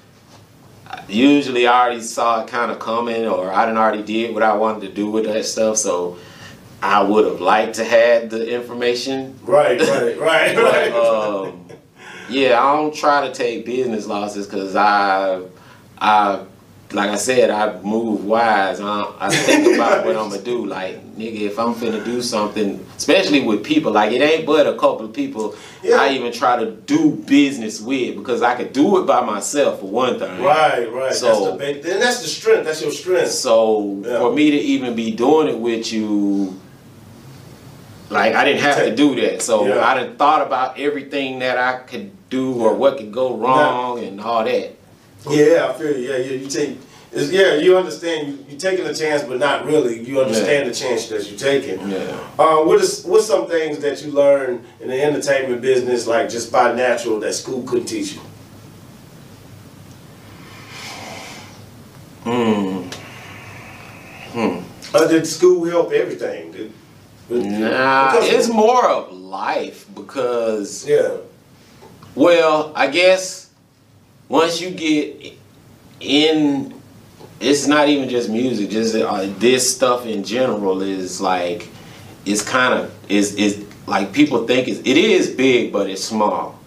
usually 1.09 1.67
I 1.67 1.87
already 1.87 2.03
saw 2.03 2.43
it 2.43 2.49
kind 2.49 2.71
of 2.71 2.79
coming, 2.79 3.27
or 3.27 3.51
I 3.51 3.65
didn't 3.65 3.79
already 3.79 4.03
did 4.03 4.35
what 4.35 4.43
I 4.43 4.55
wanted 4.55 4.83
to 4.89 4.93
do 4.93 5.11
with 5.11 5.25
that 5.25 5.47
stuff. 5.47 5.79
So 5.79 6.19
I 6.83 7.03
would 7.03 7.25
have 7.25 7.41
liked 7.41 7.77
to 7.77 7.85
had 7.85 8.31
the 8.31 8.55
information. 8.55 9.39
Right, 9.43 9.81
right, 9.81 10.19
right, 10.19 10.57
right. 10.57 10.93
um, 10.93 11.67
yeah, 12.29 12.63
I 12.63 12.77
don't 12.77 12.95
try 12.95 13.27
to 13.27 13.35
take 13.35 13.65
business 13.65 14.07
losses 14.07 14.47
because 14.47 14.77
I, 14.77 15.43
I, 15.99 16.45
like 16.93 17.11
I 17.11 17.17
said, 17.17 17.51
I 17.51 17.79
move 17.83 18.25
wise. 18.25 18.81
I, 18.81 19.13
I 19.21 19.29
think 19.31 19.75
about 19.75 20.07
what 20.07 20.17
I'm 20.17 20.31
gonna 20.31 20.41
do. 20.43 20.65
Like, 20.65 21.05
nigga, 21.17 21.41
if 21.43 21.59
I'm 21.59 21.75
finna 21.75 22.03
do 22.03 22.23
something, 22.23 22.85
especially 22.97 23.43
with 23.43 23.63
people, 23.63 23.93
like 23.93 24.13
it 24.13 24.23
ain't 24.23 24.47
but 24.47 24.67
a 24.67 24.73
couple 24.73 25.05
of 25.05 25.13
people 25.13 25.55
Yeah. 25.83 25.97
I 25.97 26.11
even 26.13 26.33
try 26.33 26.57
to 26.65 26.71
do 26.71 27.11
business 27.11 27.79
with 27.81 28.17
because 28.17 28.41
I 28.41 28.55
could 28.55 28.73
do 28.73 28.99
it 29.01 29.07
by 29.07 29.21
myself 29.21 29.81
for 29.81 29.87
one 29.87 30.19
thing. 30.19 30.43
right, 30.43 30.91
right. 30.91 31.15
So- 31.15 31.57
that's 31.59 31.83
the, 31.83 31.93
and 31.93 32.03
that's 32.03 32.23
the 32.23 32.29
strength. 32.29 32.65
That's 32.65 32.81
your 32.81 32.91
strength. 32.91 33.33
So 33.33 34.03
Yeah. 34.05 34.19
for 34.21 34.33
me 34.33 34.51
to 34.51 34.57
even 34.57 34.97
be 34.97 35.11
doing 35.11 35.49
it 35.49 35.59
with 35.59 35.93
you, 35.93 36.59
like 38.09 38.35
I 38.35 38.45
didn't 38.47 38.63
have 38.63 38.79
to 38.79 38.97
do 38.97 39.15
that. 39.21 39.43
So 39.43 39.67
Yeah. 39.67 39.85
I 39.87 39.95
done 39.95 40.17
thought 40.17 40.41
about 40.47 40.79
everything 40.81 41.41
that 41.41 41.59
I 41.59 41.81
could 41.81 42.13
do 42.31 42.55
or 42.63 42.73
what 42.75 42.97
could 42.97 43.13
go 43.13 43.37
wrong 43.37 44.03
and 44.03 44.21
all 44.23 44.45
that. 44.45 44.78
Yeah, 45.29 45.69
I 45.69 45.73
feel 45.79 45.97
you. 45.97 46.11
Yeah, 46.11 46.17
yeah. 46.17 46.33
You 46.33 46.49
take. 46.49 46.79
Yeah, 47.13 47.55
you 47.55 47.77
understand. 47.77 48.29
You, 48.29 48.45
you're 48.51 48.61
taking 48.61 48.87
a 48.87 48.95
chance, 48.95 49.23
but 49.23 49.39
not 49.39 49.65
really. 49.65 50.03
You 50.07 50.21
understand 50.21 50.69
the 50.69 50.75
chance 50.75 51.09
that 51.09 51.29
you're 51.29 51.39
taking. 51.39 51.89
Yeah. 51.91 52.19
Uh, 52.39 52.59
what 52.65 52.81
is 52.81 53.05
what's 53.05 53.27
some 53.27 53.47
things 53.49 53.79
that 53.81 54.03
you 54.05 54.13
learn 54.13 54.65
in 54.81 54.89
the 54.89 55.03
entertainment 55.03 55.63
business, 55.63 56.07
like 56.07 56.29
just 56.29 56.53
by 56.53 56.73
natural, 56.73 57.19
that 57.21 57.33
school 57.35 57.63
couldn't 57.63 57.87
teach 57.87 58.13
you? 58.15 58.21
Hmm. 62.25 62.89
Uh, 64.95 65.07
did 65.07 65.27
school 65.27 65.65
help 65.65 65.93
everything? 65.93 66.53
Did, 66.53 66.73
Nah, 67.31 68.13
because- 68.13 68.29
it's 68.33 68.49
more 68.49 68.89
of 68.89 69.13
life 69.13 69.87
because 69.95 70.87
yeah. 70.87 71.17
Well, 72.15 72.73
I 72.75 72.87
guess 72.87 73.48
once 74.29 74.61
you 74.61 74.71
get 74.71 75.35
in, 76.01 76.75
it's 77.41 77.67
not 77.67 77.89
even 77.89 78.09
just 78.09 78.29
music. 78.31 78.71
Just 78.71 78.95
uh, 78.97 79.27
this 79.39 79.75
stuff 79.75 80.07
in 80.07 80.25
general 80.25 80.83
is 80.83 81.21
like, 81.21 81.69
it's 82.27 82.43
kind 82.43 82.75
of 82.75 82.93
is 83.11 83.35
is 83.37 83.65
like 83.87 84.13
people 84.13 84.47
think 84.47 84.69
it's, 84.69 84.81
it 84.81 84.97
is 84.99 85.31
big, 85.31 85.73
but 85.73 85.89
it's 85.91 86.05
small. 86.05 86.59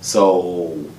So 0.00 0.90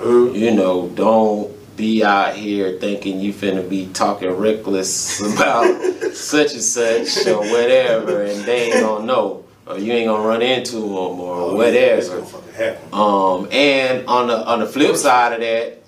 Uh, 0.00 0.32
you 0.32 0.52
know, 0.52 0.88
don't 0.94 1.52
be 1.76 2.02
out 2.04 2.34
here 2.34 2.78
thinking 2.80 3.20
you 3.20 3.32
finna 3.32 3.68
be 3.68 3.86
talking 3.92 4.30
reckless 4.30 5.20
about 5.34 5.64
such 6.14 6.54
and 6.54 6.62
such 6.62 7.26
or 7.26 7.40
whatever, 7.40 8.24
and 8.24 8.44
they 8.44 8.72
ain't 8.72 8.80
gonna 8.80 9.04
know, 9.06 9.44
or 9.70 9.78
you 9.78 9.92
ain't 9.92 10.08
gonna 10.08 10.26
run 10.26 10.42
into 10.42 10.76
them 10.76 11.20
or 11.20 11.36
oh, 11.36 11.54
whatever. 11.54 11.98
It's 11.98 12.08
gonna 12.08 12.24
fucking 12.24 12.52
happen. 12.52 12.88
Um, 12.92 13.48
and 13.50 14.06
on 14.06 14.26
the 14.28 14.46
on 14.46 14.60
the 14.60 14.66
flip 14.66 14.96
side 14.96 15.34
of 15.34 15.40
that, 15.40 15.78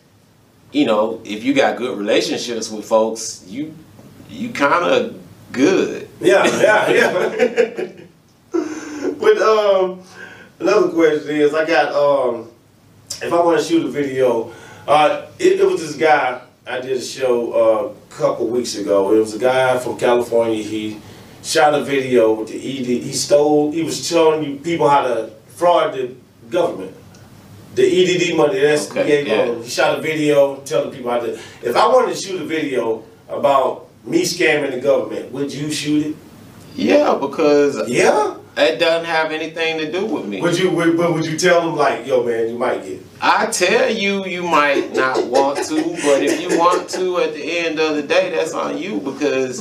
you 0.73 0.87
know, 0.87 1.21
if 1.25 1.45
you 1.45 1.55
got 1.55 1.77
good 1.77 1.99
relationships 1.99 2.71
with 2.71 2.85
folks, 2.85 3.45
you 3.47 3.75
you 4.29 4.51
kind 4.51 4.85
of 4.85 5.21
good. 5.53 6.09
Yeah, 6.21 6.45
yeah, 6.61 6.90
yeah. 6.90 7.92
but 8.53 9.38
um, 9.38 10.03
another 10.61 10.88
question 10.88 11.37
is, 11.37 11.55
I 11.55 11.66
got 11.66 11.92
um, 11.95 12.51
if 13.21 13.33
I 13.33 13.45
want 13.45 13.61
to 13.61 13.64
shoot 13.64 13.85
a 13.85 13.88
video, 13.88 14.53
uh, 14.87 15.27
it, 15.38 15.61
it 15.61 15.66
was 15.66 15.81
this 15.81 15.97
guy 15.97 16.40
I 16.66 16.81
did 16.81 16.97
a 16.97 17.01
show 17.01 17.53
uh, 17.53 17.92
a 17.92 18.16
couple 18.16 18.47
weeks 18.47 18.77
ago. 18.77 19.12
It 19.14 19.18
was 19.18 19.35
a 19.35 19.38
guy 19.38 19.79
from 19.79 19.99
California. 19.99 20.62
He 20.62 21.01
shot 21.43 21.75
a 21.75 21.85
video 21.85 22.33
with 22.33 22.49
the 22.49 22.57
ED. 22.57 22.87
He 23.03 23.13
stole. 23.13 23.73
He 23.73 23.83
was 23.83 24.07
showing 24.07 24.43
you 24.45 24.57
people 24.57 24.89
how 24.89 25.03
to 25.03 25.31
fraud 25.49 25.95
the 25.95 26.15
government. 26.51 26.95
The 27.75 27.85
EDD 27.85 28.37
money 28.37 28.61
that's 28.61 28.91
Okay, 28.91 29.27
yeah. 29.27 29.55
He 29.63 29.69
shot 29.69 29.99
a 29.99 30.03
video 30.03 30.57
telling 30.61 30.91
people 30.95 31.11
how 31.11 31.21
to. 31.21 31.33
If 31.63 31.75
I 31.77 31.87
wanted 31.89 32.15
to 32.15 32.21
shoot 32.21 32.41
a 32.41 32.45
video 32.45 33.03
about 33.29 33.89
me 34.05 34.23
scamming 34.23 34.73
the 34.73 34.81
government, 34.81 35.33
would 35.33 35.53
you 35.53 35.73
shoot 35.73 36.07
it? 36.09 36.17
Yeah, 36.75 37.17
because 37.21 37.89
Yeah. 37.89 38.37
it 38.57 38.79
doesn't 38.79 39.07
have 39.07 39.33
anything 39.33 39.79
to 39.79 39.91
do 39.91 40.05
with 40.07 40.27
me. 40.27 40.41
Would 40.43 40.59
you? 40.59 40.71
Would, 40.71 40.97
but 40.97 41.15
would 41.15 41.25
you 41.25 41.39
tell 41.39 41.61
them 41.63 41.77
like, 41.77 42.07
yo, 42.07 42.23
man, 42.23 42.49
you 42.49 42.59
might 42.59 42.85
get? 42.85 43.01
I 43.25 43.47
tell 43.47 43.89
you, 43.89 44.27
you 44.27 44.43
might 44.43 44.93
not 44.95 45.25
want 45.29 45.65
to, 45.69 45.77
but 45.77 46.25
if 46.25 46.41
you 46.41 46.59
want 46.59 46.91
to, 46.91 47.19
at 47.19 47.35
the 47.35 47.59
end 47.59 47.79
of 47.79 47.95
the 47.95 48.03
day, 48.03 48.31
that's 48.31 48.53
on 48.53 48.77
you 48.77 48.99
because 48.99 49.61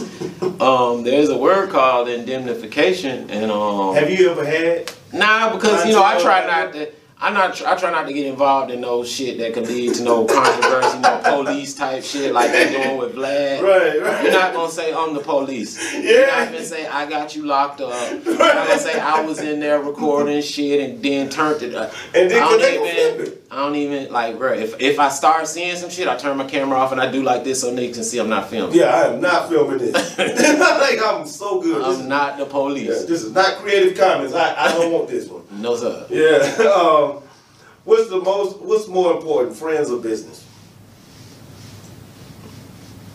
um, 0.59 1.03
there's 1.03 1.29
a 1.29 1.37
word 1.37 1.69
called 1.69 2.09
indemnification, 2.09 3.29
and 3.29 3.51
um, 3.51 3.93
Have 3.93 4.09
you 4.09 4.31
ever 4.31 4.43
had? 4.43 4.91
Nah, 5.13 5.53
because 5.53 5.85
you 5.85 5.93
know 5.93 6.03
I 6.03 6.19
try 6.19 6.47
not 6.47 6.73
to. 6.73 6.91
I 7.23 7.29
not. 7.31 7.61
I 7.63 7.75
try 7.75 7.91
not 7.91 8.07
to 8.07 8.13
get 8.13 8.25
involved 8.25 8.71
in 8.71 8.81
no 8.81 9.03
shit 9.03 9.37
that 9.37 9.53
could 9.53 9.67
lead 9.67 9.93
to 9.95 10.03
no 10.03 10.25
controversy, 10.25 10.97
no 10.99 11.21
police 11.23 11.75
type 11.75 12.03
shit 12.03 12.33
like 12.33 12.51
they 12.51 12.71
doing 12.71 12.97
with 12.97 13.13
Vlad. 13.13 13.61
Right, 13.61 14.01
right. 14.01 14.23
You're 14.23 14.31
not 14.33 14.53
gonna 14.53 14.71
say 14.71 14.91
I'm 14.91 15.13
the 15.13 15.19
police. 15.19 15.77
You're 15.93 16.21
Yeah. 16.27 16.45
not 16.45 16.51
gonna 16.51 16.65
say 16.65 16.87
I 16.87 17.05
got 17.07 17.35
you 17.35 17.45
locked 17.45 17.79
up. 17.79 17.93
You're 18.25 18.37
not 18.37 18.67
gonna 18.67 18.79
say 18.79 18.99
I 18.99 19.21
was 19.21 19.39
in 19.39 19.59
there 19.59 19.79
recording 19.81 20.41
shit 20.41 20.79
and 20.89 21.03
then 21.03 21.29
turned 21.29 21.61
it 21.61 21.75
up. 21.75 21.93
And 22.15 22.31
then 22.31 22.41
I 22.41 22.49
don't 22.49 22.59
they 22.59 22.75
gon' 22.77 22.87
flip 22.89 23.19
even. 23.27 23.37
I 23.51 23.55
don't 23.57 23.75
even 23.75 24.11
like, 24.11 24.37
bro. 24.39 24.53
If 24.53 24.81
if 24.81 24.97
I 24.99 25.09
start 25.09 25.47
seeing 25.47 25.75
some 25.75 25.91
shit, 25.91 26.07
I 26.07 26.17
turn 26.17 26.37
my 26.37 26.47
camera 26.47 26.79
off 26.79 26.91
and 26.91 26.99
I 26.99 27.11
do 27.11 27.21
like 27.21 27.43
this 27.43 27.61
so 27.61 27.71
niggas 27.71 27.93
can 27.93 28.03
see 28.03 28.17
I'm 28.17 28.29
not 28.29 28.49
filming. 28.49 28.75
Yeah, 28.75 28.85
I 28.95 29.13
am 29.13 29.21
not 29.21 29.47
filming 29.47 29.77
this. 29.77 30.17
like 30.17 30.99
I'm 31.05 31.27
so 31.27 31.61
good. 31.61 31.85
This, 31.85 31.99
I'm 31.99 32.07
not 32.07 32.37
the 32.37 32.45
is, 32.45 32.51
police. 32.51 33.03
this 33.05 33.21
is 33.21 33.31
not 33.31 33.57
Creative 33.57 33.95
Commons. 33.95 34.33
I, 34.33 34.55
I 34.65 34.71
don't 34.71 34.91
want 34.91 35.07
this 35.07 35.27
one. 35.27 35.40
No 35.51 35.75
sir. 35.75 36.05
Yeah. 36.09 36.65
Um, 36.71 37.21
what's 37.83 38.09
the 38.09 38.19
most? 38.21 38.59
What's 38.59 38.87
more 38.87 39.13
important, 39.15 39.55
friends 39.55 39.89
or 39.89 39.99
business? 39.99 40.45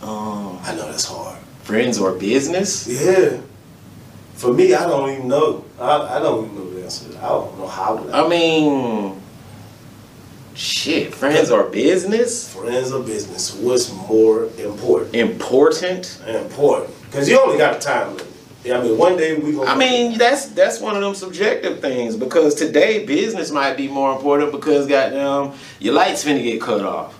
Um, 0.01 0.59
I 0.63 0.75
know 0.75 0.85
that's 0.85 1.05
hard. 1.05 1.37
friends 1.63 1.97
or 1.99 2.13
business? 2.13 2.87
Yeah. 2.87 3.41
For 4.35 4.53
me, 4.53 4.73
I 4.73 4.85
don't 4.87 5.09
even 5.09 5.27
know. 5.27 5.65
I, 5.79 6.17
I 6.17 6.19
don't 6.19 6.45
even 6.45 6.55
know 6.57 6.69
the 6.69 6.83
answer. 6.83 7.09
I 7.17 7.27
don't 7.29 7.57
know 7.57 7.67
how 7.67 7.97
to. 7.97 8.13
I 8.15 8.27
mean, 8.27 9.19
shit, 10.53 11.13
friends 11.15 11.49
or 11.49 11.63
business? 11.63 12.53
friends 12.53 12.91
or 12.91 13.01
business? 13.03 13.55
What's 13.55 13.91
more 13.91 14.43
important? 14.59 15.15
Important? 15.15 16.21
Important. 16.27 16.93
Because 17.05 17.27
you 17.27 17.39
only 17.39 17.57
got 17.57 17.75
a 17.77 17.79
time 17.79 18.09
limit. 18.15 18.26
Yeah, 18.67 18.79
I 18.79 18.83
mean, 18.83 18.97
one 18.97 19.15
day 19.15 19.33
we 19.35 19.53
gonna. 19.53 19.69
I 19.71 19.75
mean, 19.77 20.17
that's 20.17 20.47
that's 20.47 20.81
one 20.81 20.95
of 20.97 21.01
them 21.01 21.15
subjective 21.15 21.79
things 21.79 22.17
because 22.17 22.53
today 22.53 23.05
business 23.05 23.49
might 23.49 23.77
be 23.77 23.87
more 23.87 24.13
important 24.13 24.51
because 24.51 24.87
goddamn 24.87 25.53
your 25.79 25.93
lights 25.93 26.25
finna 26.25 26.43
get 26.43 26.59
cut 26.59 26.81
off. 26.81 27.17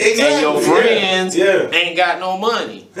Exactly. 0.00 0.24
and 0.24 0.40
your 0.40 0.60
friends 0.62 1.36
Yeah. 1.36 1.68
ain't 1.70 1.96
got 1.98 2.18
no 2.18 2.38
money. 2.38 2.88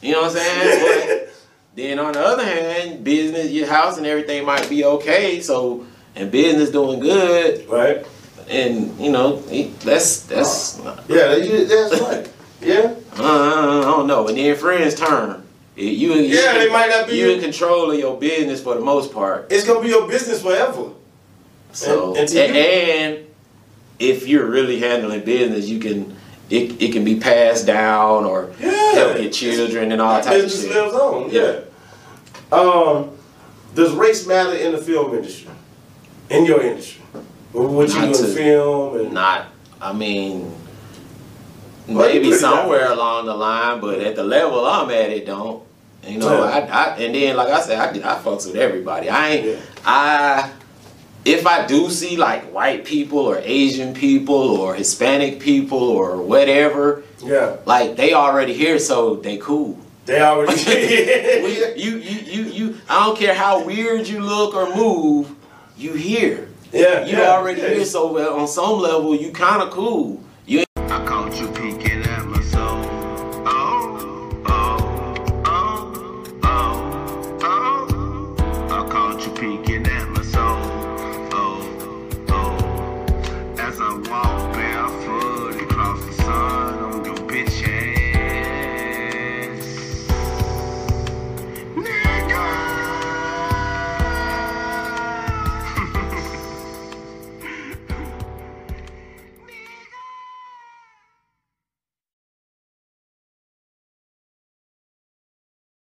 you 0.00 0.12
know 0.12 0.22
what 0.22 0.30
I'm 0.30 0.36
saying? 0.36 0.80
But 1.26 1.34
then 1.76 1.98
on 1.98 2.12
the 2.14 2.20
other 2.24 2.44
hand, 2.44 3.04
business, 3.04 3.50
your 3.50 3.66
house 3.68 3.98
and 3.98 4.06
everything 4.06 4.46
might 4.46 4.68
be 4.70 4.84
okay. 4.84 5.40
So 5.42 5.84
and 6.16 6.30
business 6.30 6.70
doing 6.70 6.98
good, 7.00 7.68
Right. 7.68 8.06
and 8.48 8.98
you 8.98 9.12
know 9.12 9.36
that's 9.36 10.22
that's 10.22 10.78
Yeah, 11.08 11.34
that's 11.36 12.00
right. 12.00 12.28
Yeah. 12.60 12.94
uh, 13.18 13.22
I 13.22 13.82
don't 13.84 14.06
know. 14.06 14.28
And 14.28 14.36
then 14.36 14.56
friends 14.56 14.94
turn. 14.94 15.42
You, 15.76 15.86
you 15.86 16.12
Yeah, 16.38 16.54
they 16.58 16.68
might 16.68 16.88
not 16.90 17.08
be- 17.08 17.16
You 17.16 17.30
in 17.30 17.40
control 17.40 17.90
of 17.90 17.98
your 17.98 18.18
business 18.18 18.60
for 18.62 18.74
the 18.74 18.80
most 18.80 19.12
part. 19.12 19.46
It's 19.50 19.66
gonna 19.66 19.80
be 19.80 19.88
your 19.88 20.06
business 20.06 20.42
forever. 20.42 20.90
So 21.72 22.08
And- 22.14 22.18
and, 22.18 22.18
and 22.18 22.28
to 22.28 22.34
you- 22.36 22.64
and 22.64 23.18
if 23.98 24.26
you're 24.28 24.46
really 24.46 24.78
handling 24.78 25.20
business, 25.20 25.66
you 25.68 25.78
can 25.78 26.16
it, 26.50 26.82
it 26.82 26.92
can 26.92 27.04
be 27.04 27.14
passed 27.14 27.64
down 27.64 28.24
or 28.24 28.50
Yeah. 28.60 28.92
help 28.94 29.20
your 29.22 29.30
children 29.30 29.92
and 29.92 30.02
all 30.02 30.20
types 30.20 30.36
of 30.36 30.42
business 30.42 30.62
shit. 30.64 30.74
lives 30.82 30.94
on. 30.94 31.30
Yeah. 31.30 31.60
Um, 32.50 33.10
does 33.76 33.92
race 33.92 34.26
matter 34.26 34.54
in 34.54 34.72
the 34.72 34.78
film 34.78 35.14
industry? 35.14 35.48
In 36.28 36.44
your 36.44 36.60
industry, 36.60 37.00
what 37.52 37.88
you 37.88 38.00
do 38.00 38.06
in 38.24 38.34
film 38.34 38.96
and 39.00 39.12
Not, 39.12 39.46
I 39.80 39.92
mean, 39.92 40.40
Well, 40.42 40.50
you 40.50 40.56
maybe 41.90 42.18
put 42.24 42.26
it 42.26 42.30
that 42.30 42.38
somewhere 42.40 42.90
along 42.92 43.26
the 43.26 43.34
line, 43.34 43.80
but 43.80 43.98
at 44.00 44.16
the 44.16 44.24
level 44.24 44.64
I'm 44.66 44.90
at, 44.90 45.10
it 45.10 45.26
don't. 45.26 45.62
You 46.06 46.18
know, 46.18 46.44
Yeah. 46.44 46.50
I, 46.50 46.58
I 46.92 46.96
and 46.96 47.14
then 47.14 47.36
like 47.36 47.48
I 47.48 47.60
said, 47.60 47.78
I, 47.78 47.90
I 47.90 48.18
fucks 48.22 48.46
with 48.46 48.56
everybody. 48.56 49.08
I 49.10 49.28
ain't, 49.30 49.46
Yeah. 49.46 49.60
I. 49.84 50.50
If 51.22 51.46
I 51.46 51.66
do 51.66 51.90
see 51.90 52.16
like 52.16 52.44
white 52.50 52.86
people 52.86 53.18
or 53.18 53.38
Asian 53.44 53.92
people 53.92 54.34
or 54.58 54.74
Hispanic 54.74 55.38
people 55.38 55.78
or 55.78 56.16
whatever, 56.16 57.02
yeah, 57.22 57.56
like 57.66 57.96
they 57.96 58.14
already 58.14 58.54
here, 58.54 58.78
so 58.78 59.16
they 59.16 59.36
cool. 59.36 59.78
they 60.06 60.18
already. 60.22 60.54
We- 61.44 61.74
you, 61.76 61.96
you, 61.98 62.20
you, 62.20 62.42
you. 62.50 62.78
I 62.88 63.04
don't 63.04 63.18
care 63.18 63.34
how 63.34 63.62
weird 63.62 64.08
you 64.08 64.20
look 64.20 64.54
or 64.54 64.74
move, 64.74 65.30
you 65.76 65.92
here. 65.92 66.48
yeah, 66.72 67.04
You 67.04 67.18
yeah, 67.18 67.32
already 67.32 67.60
yeah. 67.60 67.68
here, 67.74 67.84
so 67.84 68.16
on 68.40 68.48
some 68.48 68.78
level 68.80 69.14
you 69.14 69.30
kind 69.30 69.60
of 69.62 69.70
cool. 69.70 70.22